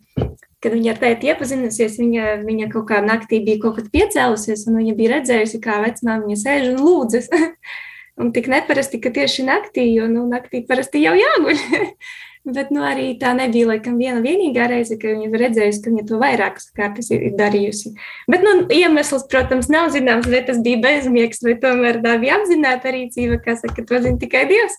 kad 0.62 0.76
viņa 0.76 0.93
ar 0.93 0.99
tēti 1.02 1.32
iepazinusies, 1.32 1.97
viņa, 1.97 2.28
viņa 2.45 2.67
kaut 2.76 2.86
kā 2.91 3.02
naktī 3.02 3.41
bija 3.41 3.63
kaut 3.63 3.80
kad 3.80 3.89
piecēlusies, 3.95 4.67
un 4.69 4.78
viņa 4.84 4.93
bija 4.99 5.15
redzējusi, 5.15 5.62
kā 5.65 5.80
vecmāmiņa 5.88 6.39
sēž 6.43 6.69
un 6.76 6.86
lūdzas. 6.86 7.32
Un 8.21 8.30
tik 8.34 8.45
neparasti, 8.52 8.99
ka 9.02 9.10
tieši 9.13 9.45
naktī, 9.47 9.88
jo 9.95 10.06
nu, 10.12 10.28
naktī 10.30 10.62
parasti 10.67 11.02
jau 11.02 11.15
jāguļ. 11.17 11.58
Bet 12.56 12.73
nu, 12.76 12.82
arī 12.84 13.13
tā 13.15 13.32
nebija 13.38 13.69
laikam 13.69 13.95
viena 13.95 14.19
vienīgā 14.19 14.65
reize, 14.67 14.97
kad 14.99 15.15
viņa 15.15 15.39
redzējusi, 15.39 15.80
ka 15.80 15.93
viņa 15.93 16.04
to 16.10 16.19
vairākas 16.19 16.67
kārtas 16.76 17.08
ir, 17.15 17.30
darījusi. 17.39 17.93
Bet 18.28 18.43
nu, 18.43 18.58
iemesls, 18.67 19.23
protams, 19.32 19.69
nav 19.71 19.93
zināms, 19.95 20.28
vai 20.28 20.43
tas 20.43 20.60
bija 20.65 20.82
bezmiegs, 20.84 21.39
vai 21.45 21.56
tomēr 21.63 22.02
tā 22.04 22.17
bija 22.19 22.36
apzināta 22.41 22.91
rīcība, 22.91 23.39
kas 23.45 23.63
saka, 23.63 23.80
ka 23.80 23.88
to 23.88 24.04
zina 24.04 24.19
tikai 24.19 24.43
Dievs. 24.52 24.76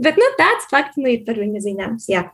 Bet 0.00 0.22
nu, 0.22 0.30
tāds 0.38 0.70
fakts 0.70 1.02
nu, 1.02 1.10
ir 1.10 1.26
par 1.26 1.42
viņu 1.42 1.64
zināms. 1.66 2.06
Jā. 2.08 2.28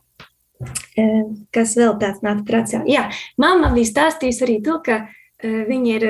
Kas 1.53 1.73
vēl 1.77 1.97
tāds 1.97 2.21
nāca 2.21 2.45
prātā? 2.45 2.85
Jā, 2.85 3.09
mamma 3.41 3.73
bija 3.73 3.89
stāstījusi 3.89 4.45
arī 4.45 4.61
to, 4.65 4.77
ka 4.85 5.07
Viņa 5.37 5.91
ir 5.99 6.03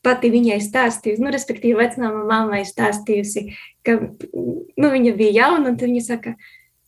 pati 0.00 0.30
viņai 0.32 0.56
stāstījusi, 0.64 1.20
nu, 1.20 1.28
respektīvi, 1.34 1.76
vecmāma 1.76 2.22
mammai 2.24 2.62
stāstījusi, 2.64 3.50
ka 3.86 3.98
nu, 4.00 4.90
viņa 4.92 5.14
bija 5.18 5.32
jauna, 5.42 5.72
un 5.72 5.78
viņa 5.80 6.02
saka, 6.04 6.34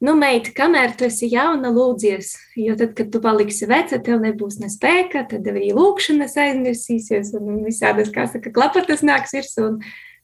nu, 0.04 0.14
meita, 0.18 0.52
kamēr 0.56 0.94
tu 0.98 1.06
esi 1.08 1.28
jauna, 1.32 1.72
lūdzies, 1.74 2.34
jo 2.60 2.76
tad, 2.78 2.94
kad 2.98 3.10
tu 3.12 3.20
paliksi 3.24 3.68
veca, 3.70 3.98
tev 4.04 4.22
nebūs 4.24 4.60
ne 4.62 4.70
spēka, 4.72 5.26
tad 5.30 5.46
arī 5.50 5.72
lūkšanas 5.76 6.38
aizmirsīsies, 6.46 7.34
un 7.38 7.64
visādas, 7.66 8.12
kā 8.14 8.28
saka, 8.30 8.52
klapatas 8.54 9.04
nāks 9.06 9.34
virsū, 9.36 9.68
un, 9.72 9.80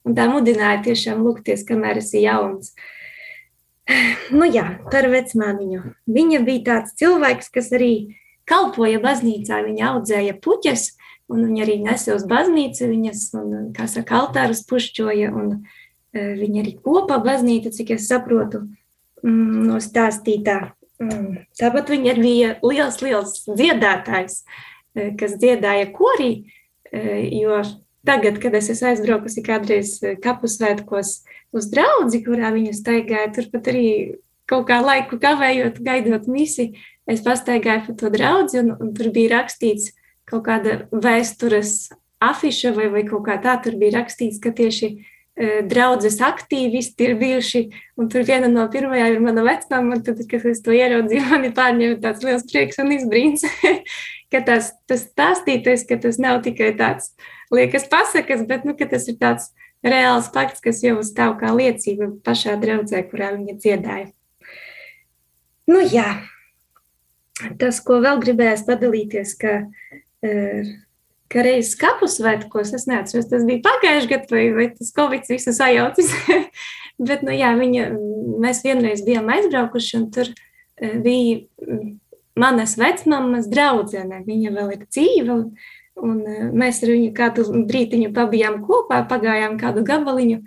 un 0.06 0.16
tā 0.18 0.28
mudināja 0.30 0.82
tiešām 0.90 1.22
lūgties, 1.26 1.66
kamēr 1.68 2.02
esi 2.04 2.24
jauns. 2.26 2.74
Nu 4.30 4.46
jā, 4.46 4.76
par 4.92 5.08
vecmāmiņu. 5.10 5.80
Viņa 6.06 6.38
bija 6.46 6.60
tāds 6.68 6.92
cilvēks, 7.00 7.48
kas 7.50 7.72
arī 7.74 8.20
kalpoja 8.46 9.00
baznīcā, 9.02 9.64
viņa 9.66 9.88
audzēja 9.88 10.36
puķes, 10.44 10.84
un 11.30 11.42
viņa 11.48 11.64
arī 11.64 11.74
nesa 11.82 12.14
uz 12.14 12.22
baznīcu 12.30 12.86
viņas, 12.86 13.24
un, 13.40 13.56
kā 13.74 13.88
saka, 13.90 14.20
altārus 14.20 14.62
pušķoja, 14.70 15.32
un 15.34 15.48
uh, 15.56 15.79
viņa 16.14 16.62
arī 16.62 16.76
kopā 16.82 17.20
baznīca, 17.22 17.72
cik 17.74 17.94
es 17.96 18.08
saprotu, 18.10 18.64
mm, 19.22 19.66
no 19.68 19.80
stāstītā. 19.82 20.72
Mm. 21.00 21.44
Tāpat 21.58 21.92
viņa 21.94 22.14
arī 22.14 22.24
bija 22.24 22.54
liels, 22.64 23.00
liels 23.04 23.36
dziedātājs, 23.48 24.42
uh, 24.42 25.12
kas 25.20 25.36
dziedāja 25.40 25.90
korī, 25.94 26.32
uh, 26.90 27.20
jo 27.30 27.62
tagad, 28.06 28.40
kad 28.42 28.56
es 28.56 28.70
esmu 28.72 28.90
aizbraukusi 28.90 29.44
kādreiz 29.44 29.94
kapu 30.24 30.48
svētkos 30.50 31.20
uz 31.56 31.70
draudzi, 31.72 32.22
kurā 32.24 32.52
viņa 32.54 32.74
staigāja, 32.76 33.32
turpat 33.36 33.70
arī 33.72 33.86
kaut 34.50 34.66
kā 34.68 34.80
laiku 34.82 35.18
kavējot, 35.20 35.78
gaidot 35.84 36.26
misi, 36.30 36.72
es 37.10 37.22
pastaigāju 37.22 37.86
pa 37.86 37.96
to 37.98 38.10
draudzi, 38.12 38.62
un, 38.64 38.74
un 38.80 38.92
tur 38.96 39.12
bija 39.14 39.36
rakstīts 39.38 39.92
kaut 40.30 40.46
kāda 40.46 40.84
vēstures 40.90 41.90
afiša 42.22 42.74
vai, 42.76 42.88
vai 42.92 43.04
kaut 43.08 43.24
kā 43.26 43.36
tā, 43.42 43.56
tur 43.62 43.76
bija 43.80 44.00
rakstīts, 44.00 44.40
ka 44.42 44.52
tieši 44.54 44.92
e, 45.40 45.62
draudzes 45.66 46.20
aktīvisti 46.24 47.08
ir 47.08 47.16
bijuši, 47.20 47.62
un 47.98 48.10
tur 48.12 48.26
viena 48.28 48.50
no 48.52 48.66
pirmajām 48.72 49.16
ir 49.16 49.24
mana 49.24 49.44
vecmāma, 49.46 50.00
tad, 50.04 50.20
kad 50.30 50.44
es 50.50 50.60
to 50.64 50.76
ieraudzīju, 50.76 51.26
mani 51.32 51.52
pārņēma 51.56 52.00
tāds 52.04 52.26
liels 52.26 52.46
prieks 52.50 52.80
un 52.82 52.92
izbrīns, 52.96 53.46
ka 54.32 54.44
tas, 54.46 54.74
tas 54.90 55.08
stāstītais, 55.08 55.86
ka 55.88 55.98
tas 56.02 56.20
nav 56.22 56.42
tikai 56.46 56.74
tāds 56.78 57.14
liekas 57.54 57.88
pasakas, 57.90 58.44
bet, 58.46 58.68
nu, 58.68 58.76
tas 58.78 59.08
ir 59.10 59.18
tāds 59.20 59.50
reāls 59.86 60.28
fakts, 60.34 60.62
kas 60.64 60.82
jau 60.84 60.98
stāv 61.06 61.38
kā 61.40 61.52
liecība 61.56 62.10
pašā 62.24 62.56
draudzē, 62.60 63.02
kurā 63.10 63.32
viņa 63.36 63.56
dziedāja. 63.60 64.10
Nu, 65.70 65.80
jā, 65.86 66.18
tas, 67.60 67.80
ko 67.84 68.00
vēl 68.02 68.20
gribējās 68.22 68.64
padalīties, 68.68 69.34
ka, 69.40 69.56
eh, 70.26 70.72
ka 71.30 71.44
reizes 71.46 71.76
kapu 71.78 72.08
svētkos, 72.10 72.74
es 72.76 72.86
neatceros, 72.90 73.28
tas 73.30 73.46
bija 73.48 73.62
pagājuši 73.66 74.10
gadu 74.10 74.36
vai, 74.36 74.44
vai 74.56 74.68
tas 74.74 74.92
Covid 74.96 75.28
visu 75.30 75.54
sajaucis, 75.56 76.12
bet, 77.08 77.24
nu, 77.26 77.34
jā, 77.36 77.52
viņa, 77.58 77.90
mēs 78.42 78.64
vienreiz 78.66 79.04
bijām 79.06 79.30
aizbraukuši 79.34 79.98
un 80.00 80.08
tur 80.14 80.30
eh, 80.30 80.96
bija 81.02 81.68
manas 82.40 82.76
vecmammas 82.80 83.50
draudzene, 83.50 84.24
viņa 84.26 84.56
vēl 84.56 84.74
ir 84.74 84.88
dzīva, 84.88 85.36
un, 85.36 85.46
un 86.00 86.18
eh, 86.26 86.48
mēs 86.50 86.82
ar 86.84 86.94
viņu 86.96 87.14
kādu 87.16 87.46
brītiņu 87.68 88.10
pabijām 88.16 88.60
kopā, 88.66 89.04
pagājām 89.10 89.58
kādu 89.60 89.86
gabaliņu, 89.86 90.42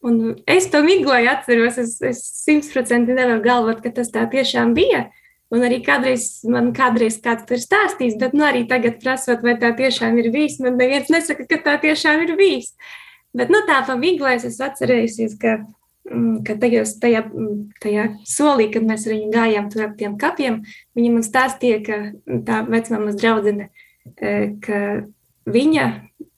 Un 0.00 0.38
es 0.48 0.64
to 0.72 0.80
miglēju, 0.80 1.28
atceros, 1.28 1.76
es 1.76 2.20
simtprocentīgi 2.46 3.18
nevaru 3.18 3.42
galvot, 3.44 3.82
ka 3.84 3.92
tas 3.98 4.08
tā 4.14 4.22
tiešām 4.32 4.72
bija. 4.72 5.10
Un 5.50 5.64
arī 5.66 5.80
kādreiz 5.82 6.44
man 6.46 6.70
kādreiz 6.74 7.16
kāds 7.22 7.50
ir 7.50 7.58
stāstījis, 7.58 8.16
bet 8.20 8.36
nu, 8.38 8.44
arī 8.46 8.62
tagad 8.70 9.00
prasot, 9.02 9.42
vai 9.42 9.56
tā 9.58 9.72
tiešām 9.74 10.18
ir 10.22 10.30
bijis, 10.30 10.60
man 10.62 10.78
neviens 10.78 11.10
nesaka, 11.10 11.46
ka 11.50 11.58
tā 11.64 11.74
tiešām 11.82 12.22
ir 12.22 12.36
bijis. 12.38 12.70
Bet 13.34 13.50
nu, 13.50 13.62
tā 13.66 13.80
pamiglēs 13.86 14.46
es 14.46 14.60
atcerējusies, 14.62 15.34
ka, 15.42 15.56
mm, 16.06 16.42
ka 16.46 16.54
tajos, 16.62 16.94
tajā, 17.02 17.24
mm, 17.26 17.56
tajā 17.82 18.06
solī, 18.26 18.68
kad 18.74 18.86
mēs 18.86 19.08
ar 19.08 19.16
viņu 19.16 19.32
gājām 19.34 19.66
tur 19.72 19.88
ap 19.88 19.96
tiem 19.98 20.14
kapiem, 20.22 20.60
viņa 20.98 21.10
man 21.16 21.26
stāstīja, 21.26 21.82
ka 21.86 21.98
tā 22.46 22.62
vecmāmas 22.70 23.18
draudzene, 23.18 23.70
e, 24.22 24.36
ka 24.62 24.80
viņa 25.50 25.88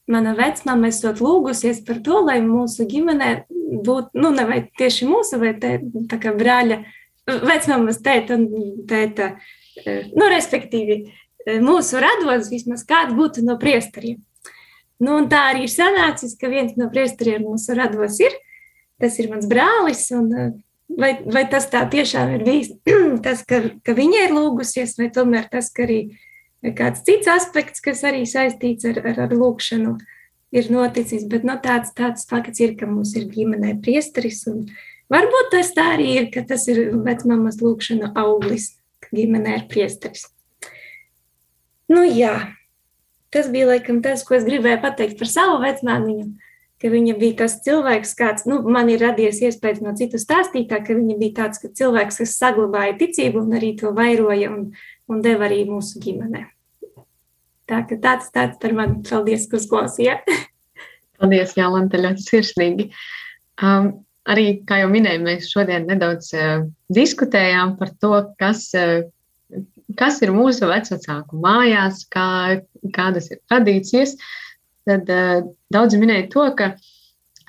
mana 0.09 0.33
vecmāma 0.37 0.89
esot 0.89 1.21
lūgusies 1.23 1.85
par 1.85 2.01
to, 2.05 2.19
lai 2.25 2.39
mūsu 2.41 2.89
ģimenē 2.89 3.31
būtu, 3.85 4.17
nu, 4.17 4.33
ne 4.33 4.45
vai 4.49 4.59
tieši 4.77 5.07
mūsu, 5.09 5.39
vai 5.41 5.53
te, 5.59 5.77
tā 6.09 6.19
kā 6.21 6.33
brāļa, 6.37 6.81
vecmāmas 7.29 8.01
tēta 8.03 8.37
un 8.37 8.47
tēta, 8.89 9.33
eh, 9.85 10.09
nu, 10.15 10.27
respektīvi, 10.31 10.97
eh, 11.45 11.59
mūsu 11.59 12.01
rados 12.01 12.49
vismaz 12.51 12.85
kāds 12.85 13.15
būtu 13.15 13.43
no 13.43 13.57
priesteriem. 13.57 14.19
Nu, 14.99 15.17
un 15.17 15.29
tā 15.29 15.51
arī 15.51 15.63
ir 15.63 15.73
sanācis, 15.73 16.37
ka 16.39 16.47
viens 16.47 16.75
no 16.77 16.89
priesteriem 16.89 17.43
mūsu 17.43 17.75
rados 17.75 18.19
ir, 18.19 18.31
tas 18.99 19.17
ir 19.19 19.29
mans 19.29 19.45
brālis, 19.45 20.11
un 20.11 20.33
eh, 20.33 20.51
vai, 20.89 21.21
vai 21.25 21.45
tas 21.49 21.67
tā 21.67 21.89
tiešām 21.89 22.35
ir 22.35 22.43
bijis, 22.43 22.71
tas, 23.25 23.43
ka, 23.43 23.61
ka 23.83 23.93
viņa 23.93 24.27
ir 24.27 24.35
lūgusies, 24.35 24.97
vai 24.99 25.09
tomēr 25.09 25.49
tas, 25.51 25.71
ka 25.71 25.83
arī 25.87 26.17
kāds 26.63 27.03
cits 27.03 27.27
aspekts, 27.27 27.81
kas 27.83 28.03
arī 28.07 28.23
saistīts 28.23 28.85
ar, 28.87 29.01
ar, 29.03 29.25
ar 29.25 29.35
lūkšanu, 29.35 29.97
ir 30.53 30.69
noticis. 30.71 31.25
Bet 31.27 31.43
no 31.43 31.57
nu, 31.57 31.61
tāds, 31.63 31.91
tāds 31.97 32.27
fakts 32.29 32.61
ir, 32.63 32.77
ka 32.79 32.87
mums 32.87 33.15
ir 33.17 33.27
ģimenē 33.31 33.79
priesteris. 33.83 34.45
Varbūt 35.11 35.51
tas 35.51 35.71
tā 35.75 35.93
arī 35.97 36.07
ir, 36.17 36.29
ka 36.33 36.45
tas 36.47 36.65
ir 36.71 36.93
vecmāmas 37.03 37.59
lūkšana 37.61 38.13
auglis, 38.19 38.71
ka 39.03 39.11
ģimenē 39.17 39.57
ir 39.59 39.65
priesteris. 39.71 40.27
Nu, 41.91 42.05
jā, 42.07 42.53
tas 43.33 43.49
bija 43.51 43.73
laikam 43.73 43.99
tas, 44.05 44.23
ko 44.25 44.37
es 44.37 44.47
gribēju 44.47 44.79
pateikt 44.85 45.19
par 45.19 45.29
savu 45.29 45.59
vecmāmiņu. 45.65 46.31
Ka 46.83 46.89
viņa 46.91 47.13
bija 47.15 47.37
tas 47.43 47.59
cilvēks, 47.63 48.15
kāds 48.19 48.47
nu, 48.49 48.57
man 48.67 48.89
ir 48.91 48.99
radies 49.03 49.39
iespējas 49.45 49.79
no 49.83 49.93
citu 49.95 50.19
stāstītā, 50.19 50.81
ka 50.83 50.97
viņa 50.97 51.15
bija 51.19 51.37
tāds 51.37 51.61
cilvēks, 51.63 52.17
kas 52.19 52.33
saglabāja 52.39 52.97
ticību 52.99 53.39
un 53.39 53.55
arī 53.59 53.71
to 53.79 53.93
vairoja 53.95 54.49
un, 54.51 54.65
un 55.07 55.23
deva 55.23 55.47
arī 55.47 55.61
mūsu 55.69 56.01
ģimenei. 56.03 56.49
Tā 57.69 57.85
ka 57.87 57.95
tāds, 58.03 58.27
tāds 58.35 58.59
par 58.59 58.73
mani. 58.75 58.99
Paldies, 59.07 59.45
ka 59.47 59.61
uzklausījāt. 59.61 60.27
Paldies, 61.19 61.55
Jālanta, 61.55 62.01
ļoti 62.03 62.25
sirsnīgi. 62.25 62.89
Um, 63.63 63.93
arī, 64.29 64.45
kā 64.67 64.81
jau 64.83 64.89
minēju, 64.91 65.23
mēs 65.25 65.49
šodien 65.51 65.87
nedaudz 65.89 66.31
uh, 66.37 66.65
diskutējām 66.93 67.75
par 67.79 67.93
to, 68.01 68.13
kas, 68.39 68.69
uh, 68.77 69.03
kas 69.99 70.21
ir 70.25 70.33
mūsu 70.35 70.69
vecāku 70.71 71.39
mājās, 71.43 72.05
kā, 72.13 72.61
kādas 72.95 73.31
ir 73.33 73.41
tradīcijas. 73.51 74.15
Tad 74.87 75.11
uh, 75.11 75.43
daudzi 75.73 75.99
minēja 76.01 76.29
to, 76.33 76.47
ka, 76.59 76.73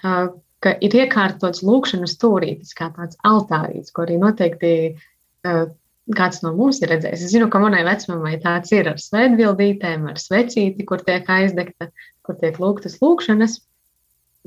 uh, 0.03 0.27
ka 0.65 0.77
ir 0.85 0.99
iekārtots 1.05 1.65
lūkšanas 1.67 2.19
stūrītis, 2.19 2.75
kā 2.79 2.91
tāds 2.97 3.19
altārīts, 3.27 3.95
ko 3.95 4.07
arī 4.07 4.21
noteikti 4.23 4.75
uh, 4.95 5.67
kāds 6.13 6.43
no 6.45 6.53
mums 6.57 6.83
ir 6.83 6.91
redzējis. 6.93 7.27
Es 7.27 7.33
zinu, 7.33 7.49
ka 7.53 7.61
manai 7.63 7.85
vecmāmai 7.87 8.37
tāds 8.43 8.73
ir 8.77 8.91
ar 8.91 8.99
svētbildītēm, 9.01 10.09
ar 10.11 10.21
svecīti, 10.21 10.85
kur 10.89 11.01
tiek 11.05 11.29
aizdegta, 11.31 11.89
kur 12.27 12.37
tiek 12.41 12.59
lūgtas 12.61 12.99
lūkšanas. 13.01 13.61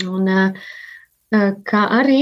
Un, 0.06 0.30
kā 1.32 1.84
arī, 1.98 2.22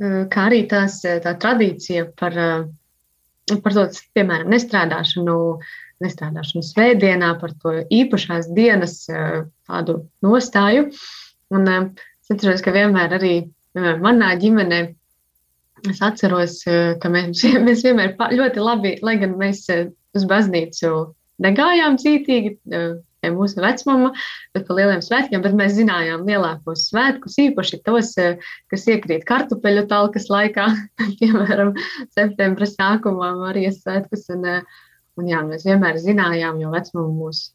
kā 0.00 0.46
arī 0.50 0.64
tās, 0.68 1.00
tā 1.02 1.32
tradīcija 1.40 2.10
par, 2.18 2.36
par 3.50 3.76
to, 3.76 3.86
piemēram, 4.16 4.50
nestrādāšanu, 4.52 5.36
nestrādāšanu 6.04 6.64
svētdienā, 6.66 7.32
par 7.40 7.54
to 7.62 7.78
īpašās 7.88 8.50
dienas 8.56 8.98
tādu 9.08 10.02
nostāju. 10.26 10.90
Un 11.54 11.72
es 11.72 12.34
atceros, 12.34 12.60
ka 12.60 12.74
vienmēr 12.74 13.16
arī 13.16 13.34
vienmēr 13.76 14.02
manā 14.04 14.34
ģimenē 14.40 14.82
Es 15.84 16.00
atceros, 16.00 16.62
eh, 16.66 16.94
ka 17.00 17.10
mēs, 17.12 17.42
mēs 17.66 17.84
vienmēr 17.84 18.16
ļoti 18.16 18.64
labi, 18.64 18.96
lai 19.04 19.16
gan 19.20 19.36
mēs 19.40 19.66
eh, 19.72 19.88
uz 20.16 20.24
baznīcu 20.28 20.92
negājām 21.44 21.98
cītīgi, 22.00 22.54
eh, 23.26 23.30
pie 23.30 23.34
mūsu 23.34 23.62
vecmama, 23.62 24.12
bet 24.54 24.66
par 24.68 24.78
lieliem 24.78 25.02
svētkiem, 25.04 25.42
bet 25.44 25.56
mēs 25.58 25.76
zinājām 25.76 26.26
lielākos 26.28 26.86
svētkus, 26.90 27.38
īpaši 27.42 27.82
tos, 27.86 28.14
kas 28.70 28.88
iekrīt 28.88 29.26
kartupeļu 29.28 29.86
talkas 29.90 30.30
laikā, 30.32 30.68
piemēram, 31.20 31.74
septembra 32.16 32.70
sākumā, 32.70 33.34
Marijas 33.42 33.82
svētkus. 33.82 34.28
Un, 34.34 34.46
un 35.16 35.30
jā, 35.30 35.42
mēs 35.46 35.66
vienmēr 35.68 36.00
zinājām, 36.02 36.60
jo 36.62 36.72
vecmama 36.74 37.12
mūs 37.12 37.46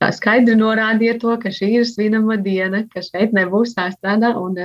tā 0.00 0.12
skaidri 0.16 0.56
norādīja 0.56 1.18
to, 1.20 1.34
ka 1.42 1.52
šī 1.52 1.74
ir 1.80 1.88
svinama 1.88 2.38
diena, 2.40 2.86
ka 2.92 3.02
šeit 3.04 3.34
nebūs 3.36 3.76
tā 3.76 3.90
strādā 3.92 4.32
un, 4.40 4.56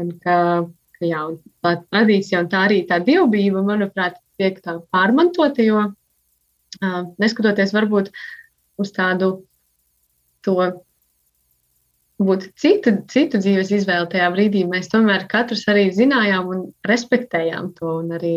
un 0.00 0.14
ka 0.22 0.38
ka 1.02 1.08
jā, 1.10 1.22
tā 1.64 1.74
tradīcija 1.90 2.44
un 2.44 2.48
tā 2.52 2.66
arī 2.68 2.84
tā 2.86 3.00
dievbijība, 3.02 3.64
manuprāt, 3.66 4.20
tiek 4.38 4.60
tā 4.62 4.78
pārmantota, 4.94 5.64
jo 5.66 5.88
neskatoties 7.18 7.74
varbūt 7.74 8.12
uz 8.82 8.92
tādu 8.94 9.30
to 10.46 10.56
būt 12.22 12.50
citu, 12.60 12.96
citu 13.10 13.40
dzīves 13.42 13.72
izvēli 13.78 14.10
tajā 14.12 14.28
brīdī, 14.34 14.64
mēs 14.68 14.90
tomēr 14.92 15.26
katrs 15.30 15.64
arī 15.70 15.88
zinājām 15.94 16.50
un 16.52 16.66
respektējām 16.86 17.72
to. 17.78 17.96
Un 18.02 18.12
arī, 18.18 18.36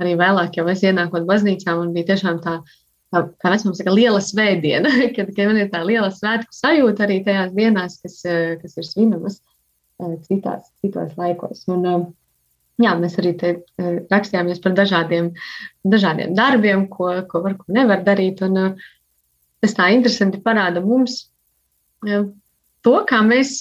arī 0.00 0.14
vēlāk, 0.20 0.56
jau 0.60 0.68
es 0.72 0.84
ienākot 0.86 1.28
baznīcā, 1.28 1.74
man 1.76 1.92
bija 1.96 2.12
tiešām 2.12 2.40
tā, 2.44 2.60
tā 3.12 3.26
kā 3.42 3.52
vecums 3.52 3.80
saka, 3.80 3.92
liela 3.96 4.22
svētdiena, 4.24 4.92
kad, 5.16 5.34
kad 5.36 5.52
man 5.52 5.60
ir 5.60 5.72
tā 5.74 5.84
liela 5.84 6.08
svētku 6.14 6.56
sajūta 6.56 7.08
arī 7.08 7.20
tajās 7.26 7.52
dienās, 7.56 8.00
kas, 8.04 8.22
kas 8.62 8.80
ir 8.80 8.88
svinamas. 8.88 9.40
Uh, 9.40 9.56
citās, 10.24 10.70
citos 10.80 11.12
laikos. 11.18 11.64
Un, 11.72 11.84
jā, 12.80 12.94
mēs 13.00 13.18
arī 13.20 13.34
te 13.38 13.52
eh, 13.60 13.98
rakstījāmies 14.10 14.62
par 14.64 14.76
dažādiem, 14.78 15.32
dažādiem 15.84 16.34
darbiem, 16.36 16.86
ko, 16.92 17.12
ko 17.28 17.42
var, 17.44 17.56
ko 17.60 17.76
nevar 17.76 18.04
darīt. 18.06 18.42
Un, 18.46 18.56
eh, 18.56 18.88
tas 19.60 19.76
tā 19.76 19.90
interesanti 19.94 20.40
parāda 20.44 20.82
mums 20.84 21.26
to, 22.00 22.94
kā 23.08 23.20
mēs 23.26 23.58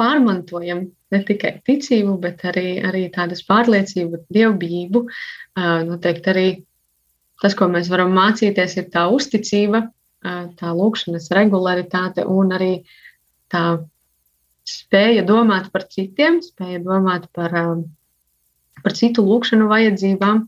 pārmantojam 0.00 0.86
ne 1.12 1.20
tikai 1.24 1.56
ticību, 1.66 2.16
bet 2.22 2.44
arī, 2.48 2.78
arī 2.84 3.06
tādas 3.14 3.42
pārliecību, 3.46 4.24
dievbijību. 4.32 5.04
Noteikti 5.88 6.32
arī 6.32 6.46
tas, 7.42 7.54
ko 7.56 7.68
mēs 7.72 7.90
varam 7.92 8.14
mācīties, 8.16 8.78
ir 8.80 8.88
tā 8.92 9.06
uzticība, 9.12 9.86
tā 10.58 10.72
lūkšanas 10.74 11.30
regularitāte 11.36 12.24
un 12.26 12.56
arī 12.56 12.72
tā 13.52 13.64
spēja 14.66 15.22
domāt 15.26 15.70
par 15.72 15.86
citiem, 15.92 16.40
spēja 16.42 16.80
domāt 16.82 17.28
par, 17.36 17.54
par 18.82 18.96
citu 18.98 19.22
lūkšanu 19.26 19.68
vajadzībām 19.70 20.46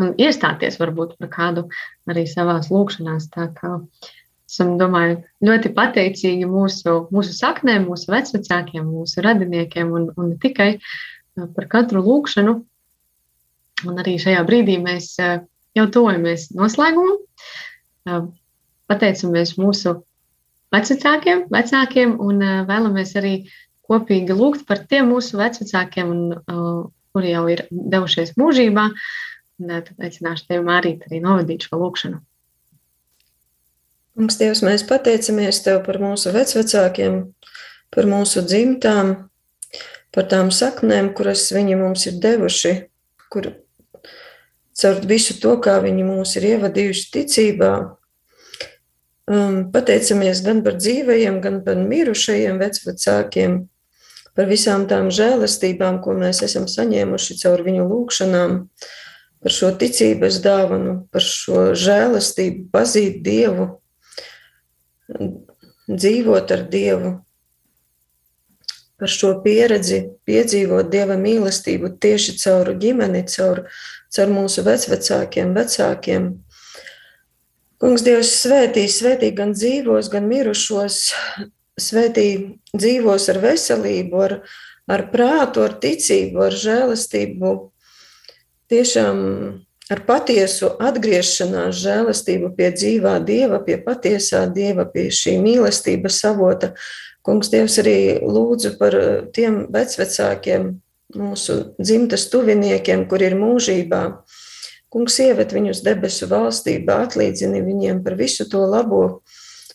un 0.00 0.14
iestāties 0.20 0.78
varbūt 0.80 1.16
par 1.20 1.30
kādu 1.32 1.66
arī 2.10 2.26
savās 2.28 2.70
lūkšanās. 2.72 3.28
Tā 3.34 3.50
kā 3.56 3.76
esam, 4.50 4.74
domāju, 4.80 5.20
ļoti 5.46 5.72
pateicīgi 5.76 6.48
mūsu, 6.50 6.96
mūsu 7.14 7.36
saknēm, 7.36 7.86
mūsu 7.90 8.10
vecvecākiem, 8.12 8.84
mūsu 8.88 9.24
radiniekiem 9.26 9.94
un, 9.94 10.10
un 10.16 10.32
ne 10.32 10.40
tikai 10.42 10.72
par 11.54 11.70
katru 11.70 12.02
lūkšanu. 12.04 12.58
Un 13.88 14.02
arī 14.02 14.18
šajā 14.20 14.42
brīdī 14.44 14.76
mēs 14.82 15.14
jau 15.16 15.86
tojamies 15.94 16.50
noslēgumam. 16.56 18.28
Pateicamies 18.90 19.54
mūsu 19.60 20.00
vecākiem, 20.74 21.46
vecākiem 21.52 22.16
un 22.20 22.44
vēlamies 22.68 23.14
arī 23.20 23.34
kopīgi 23.90 24.36
lūgt 24.36 24.66
par 24.68 24.84
tiem 24.90 25.10
mūsu 25.10 25.38
vecākiem, 25.40 26.12
kuri 27.10 27.32
jau 27.34 27.44
ir 27.50 27.64
devušies 27.70 28.36
mūžībā. 28.38 28.90
Tad 29.60 29.94
aicināšu 30.00 30.48
tevi, 30.48 30.64
Mārīt, 30.64 31.06
arī 31.08 31.20
novadīt 31.24 31.66
šo 31.68 31.80
lūkšanu. 31.82 32.20
Kungs, 34.16 34.36
Dievs, 34.40 34.62
mēs 34.66 34.84
pateicamies 34.88 35.62
Tev 35.64 35.82
par 35.86 36.00
mūsu 36.02 36.32
vecvecākiem, 36.34 37.20
par 37.94 38.08
mūsu 38.08 38.42
dzimtām, 38.44 39.14
par 40.14 40.26
tām 40.30 40.50
saknēm, 40.54 41.12
kuras 41.16 41.46
viņi 41.54 41.78
mums 41.78 42.06
ir 42.10 42.18
devuši, 42.22 42.74
kur 43.30 43.52
caur 44.80 45.00
visu 45.06 45.36
to, 45.42 45.54
kā 45.62 45.78
viņi 45.84 46.06
mūs 46.08 46.36
ir 46.40 46.48
ievadījuši 46.54 47.10
ticībā. 47.16 47.72
Um, 49.30 49.68
pateicamies 49.70 50.40
gan 50.42 50.64
par 50.66 50.80
dzīvajiem, 50.80 51.38
gan 51.44 51.60
par 51.66 51.78
mirušajiem 51.78 52.58
vecvecākiem, 52.58 53.60
par 54.34 54.48
visām 54.50 54.88
tām 54.90 55.12
žēlastībām, 55.14 56.00
ko 56.02 56.16
mēs 56.18 56.42
esam 56.46 56.66
saņēmuši 56.70 57.38
caur 57.44 57.62
viņu 57.66 57.86
lūgšanām, 57.86 58.56
par 59.40 59.54
šo 59.56 59.70
ticības 59.80 60.40
dāvanu, 60.44 60.96
par 61.12 61.24
šo 61.24 61.70
žēlastību, 61.78 62.68
pazīt 62.74 63.22
Dievu, 63.24 63.66
dzīvot 65.88 66.52
ar 66.56 66.64
Dievu, 66.70 67.14
par 69.00 69.08
šo 69.08 69.32
pieredzi, 69.44 70.02
piedzīvot 70.28 70.90
Dieva 70.92 71.16
mīlestību 71.20 71.94
tieši 72.02 72.36
caur 72.42 72.74
ģimeni, 72.82 73.24
caur, 73.32 73.64
caur 74.12 74.32
mūsu 74.34 74.64
vecvecākiem, 74.66 75.54
vecākiem. 75.56 76.30
Kungs, 77.80 78.04
Dievs, 78.04 78.34
svētī, 78.42 78.84
svētī 78.92 79.32
gan 79.36 79.54
dzīvos, 79.56 80.10
gan 80.12 80.28
mirušos, 80.28 81.00
svētī 81.80 82.26
dzīvos 82.76 83.30
ar 83.32 83.40
veselību, 83.40 84.20
ar, 84.26 84.36
ar 84.92 85.06
prātu, 85.14 85.64
ar 85.64 85.78
ticību, 85.80 86.44
ar 86.50 86.60
žēlastību. 86.60 87.54
Tiešām 88.70 89.16
ar 89.90 90.00
patiesu 90.06 90.68
atgriešanās 90.78 91.74
žēlastību 91.82 92.52
pie 92.54 92.68
dzīvā 92.76 93.16
Dieva, 93.26 93.58
pie 93.66 93.80
patiesā 93.82 94.44
Dieva, 94.46 94.84
pie 94.86 95.08
šī 95.10 95.34
mīlestības 95.42 96.20
avota. 96.30 96.70
Kungs, 97.26 97.50
Dievs, 97.50 97.80
arī 97.82 98.20
lūdzu 98.22 98.76
par 98.78 98.94
tiem 99.34 99.64
vecvecākiem, 99.74 100.70
mūsu 101.18 101.56
dzimtas 101.80 102.28
tuviniekiem, 102.30 103.08
kur 103.10 103.26
ir 103.26 103.34
mūžībā. 103.40 104.02
Kungs, 104.90 105.18
ieved 105.22 105.50
viņus 105.54 105.82
debesu 105.86 106.30
valstībā, 106.30 107.02
atlīdzini 107.08 107.64
viņiem 107.66 108.04
par 108.06 108.14
visu 108.18 108.46
to 108.50 108.62
labo, 108.70 109.02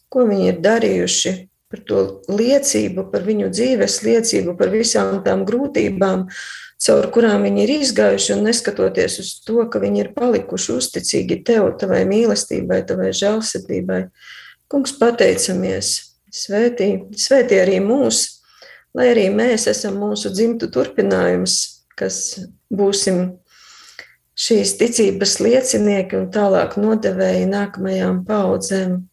ko 0.07 0.23
viņi 0.27 0.53
ir 0.53 0.63
darījuši, 0.63 1.35
par 1.71 1.83
to 1.83 2.01
liecību, 2.31 3.09
par 3.11 3.27
viņu 3.27 3.51
dzīves 3.51 4.01
liecību, 4.07 4.55
par 4.55 4.71
visām 4.71 5.19
tām 5.25 5.43
grūtībām, 5.47 6.29
caur 6.81 7.07
kurām 7.13 7.45
viņi 7.45 7.63
ir 7.63 7.73
izgājuši, 7.79 8.33
un 8.35 8.43
neskatoties 8.49 9.19
uz 9.23 9.31
to, 9.45 9.61
ka 9.71 9.79
viņi 9.83 10.03
ir 10.03 10.11
palikuši 10.15 10.75
uzticīgi 10.75 11.41
tev, 11.47 11.69
tavai 11.79 12.03
mīlestībai, 12.09 12.81
tavai 12.87 13.13
žēlsirdībai. 13.15 14.01
Kungs, 14.71 14.95
pateicamies, 14.99 15.93
svētī, 16.33 16.89
svētī 17.15 17.61
arī 17.61 17.79
mūs, 17.83 18.25
lai 18.97 19.11
arī 19.13 19.29
mēs 19.33 19.69
esam 19.71 19.99
mūsu 20.01 20.33
dzimtu 20.33 20.69
turpinājums, 20.73 21.57
kas 21.95 22.21
būsim 22.73 23.37
šīs 24.35 24.75
ticības 24.79 25.39
liecinieki 25.39 26.19
un 26.19 26.31
tālāk 26.33 26.75
nodevēji 26.81 27.47
nākamajām 27.51 28.25
paudzēm. 28.27 29.03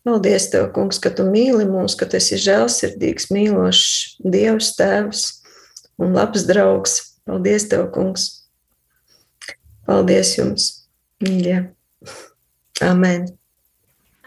Paldies, 0.00 0.46
Tev, 0.48 0.70
Kungs, 0.72 0.96
ka 0.98 1.12
Tu 1.12 1.26
mīli 1.28 1.66
mūs, 1.68 1.92
ka 1.94 2.08
Tu 2.08 2.16
esi 2.16 2.38
žēlsirdīgs, 2.40 3.28
mīlošs 3.30 4.16
Dievs, 4.24 4.72
Tēvs 4.78 5.26
un 6.00 6.16
labs 6.16 6.46
draugs. 6.48 7.00
Paldies, 7.28 7.68
Tev, 7.70 7.90
Kungs! 7.94 8.30
Paldies 9.86 10.32
jums, 10.38 10.70
mīļie! 11.22 11.58
Amen! 12.86 13.28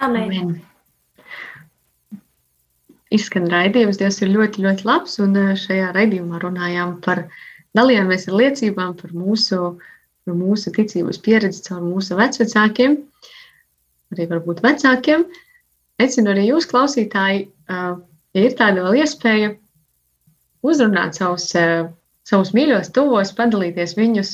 Amen. 0.03 0.29
Amen. 0.29 0.53
Izskan 3.13 3.45
raidījums, 3.51 3.99
Dievs 4.01 4.19
ir 4.23 4.31
ļoti, 4.33 4.63
ļoti 4.65 4.87
labs, 4.89 5.19
un 5.21 5.35
eh, 5.37 5.53
šajā 5.59 5.91
raidījumā 5.93 6.39
runājām 6.41 6.95
par, 7.05 7.27
dalījāmies 7.77 8.25
ar 8.29 8.37
liecībām 8.39 8.95
par 8.97 9.13
mūsu, 9.13 9.59
par 10.25 10.37
mūsu 10.37 10.73
ticības 10.73 11.19
pieredzi 11.21 11.61
caur 11.67 11.83
mūsu 11.85 12.17
vecvecākiem, 12.17 12.97
arī 14.15 14.27
varbūt 14.31 14.63
vecākiem. 14.65 15.27
Aicinu 16.01 16.33
arī 16.33 16.47
jūs, 16.49 16.65
klausītāji, 16.71 17.45
eh, 17.69 17.91
ja 18.33 18.47
ir 18.47 18.57
tāda 18.57 18.87
vēl 18.87 19.03
iespēja, 19.03 19.53
uzrunāt 20.63 21.19
savus, 21.19 21.49
eh, 21.55 21.89
savus 22.27 22.53
mīļos, 22.55 22.91
tuvos, 22.95 23.33
padalīties 23.35 23.95
viņus 23.99 24.33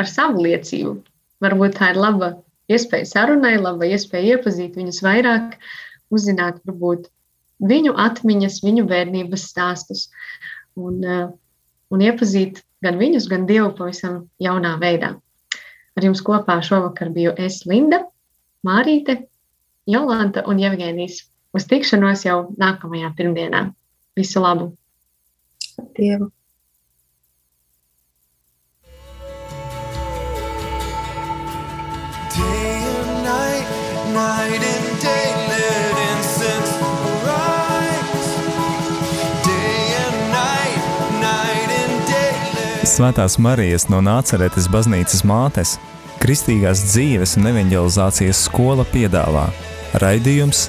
ar 0.00 0.08
savu 0.08 0.44
liecību. 0.46 0.96
Varbūt 1.44 1.78
tā 1.78 1.92
ir 1.92 2.00
laba 2.00 2.34
iespēja 2.70 3.06
sarunai, 3.06 3.56
laba 3.60 3.88
iespēja 3.88 4.36
iepazīt 4.36 4.76
viņus 4.78 5.02
vairāk, 5.04 5.56
uzzināt 6.10 6.60
varbūt 6.66 7.08
viņu 7.60 7.94
atmiņas, 7.96 8.62
viņu 8.64 8.86
bērnības 8.88 9.46
stāstus 9.52 10.08
un, 10.76 11.04
eh, 11.04 11.28
un 11.90 11.98
iepazīt 12.00 12.62
gan 12.82 12.98
viņus, 12.98 13.28
gan 13.28 13.46
Dievu 13.46 13.74
pavisam 13.76 14.28
jaunā 14.40 14.78
veidā. 14.80 15.14
Ar 15.96 16.02
jums 16.06 16.22
kopā 16.22 16.60
šovakar 16.64 17.12
biju 17.12 17.34
es 17.36 17.66
Linda, 17.66 18.06
Mārīte, 18.64 19.26
Jolanta 19.86 20.44
un 20.46 20.60
Jevgēnijas. 20.60 21.26
Uz 21.56 21.66
tikšanos 21.66 22.24
jau 22.24 22.54
nākamajā 22.60 23.10
pirmdienā. 23.16 23.74
Visu 24.16 24.40
labu! 24.40 24.79
Dievu. 25.96 26.30
Day 32.34 32.82
and 33.00 33.24
night, 33.24 33.66
night 34.14 34.62
and 34.72 34.88
day, 35.02 35.26
let 35.50 35.96
incense 36.10 36.72
arise. 36.80 38.28
Day 39.46 39.82
and 40.04 40.18
night, 40.32 40.82
night 41.20 41.70
and 41.80 41.96
day, 42.08 42.32
let 42.54 42.88
Svētās 42.88 43.38
Marijas 43.38 43.88
no 43.92 44.02
Nāceretes 44.04 44.68
baznīcas 44.72 45.24
mātes 45.24 45.78
Kristīgās 46.20 46.84
dzīves 46.92 47.38
un 47.40 47.48
evanģelizācijas 47.48 48.44
skola 48.50 48.84
piedāvā 48.92 49.48
raidījums 50.02 50.68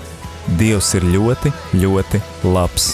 Dievs 0.57 0.95
ir 0.97 1.05
ļoti, 1.05 1.51
ļoti 1.78 2.22
labs. 2.47 2.93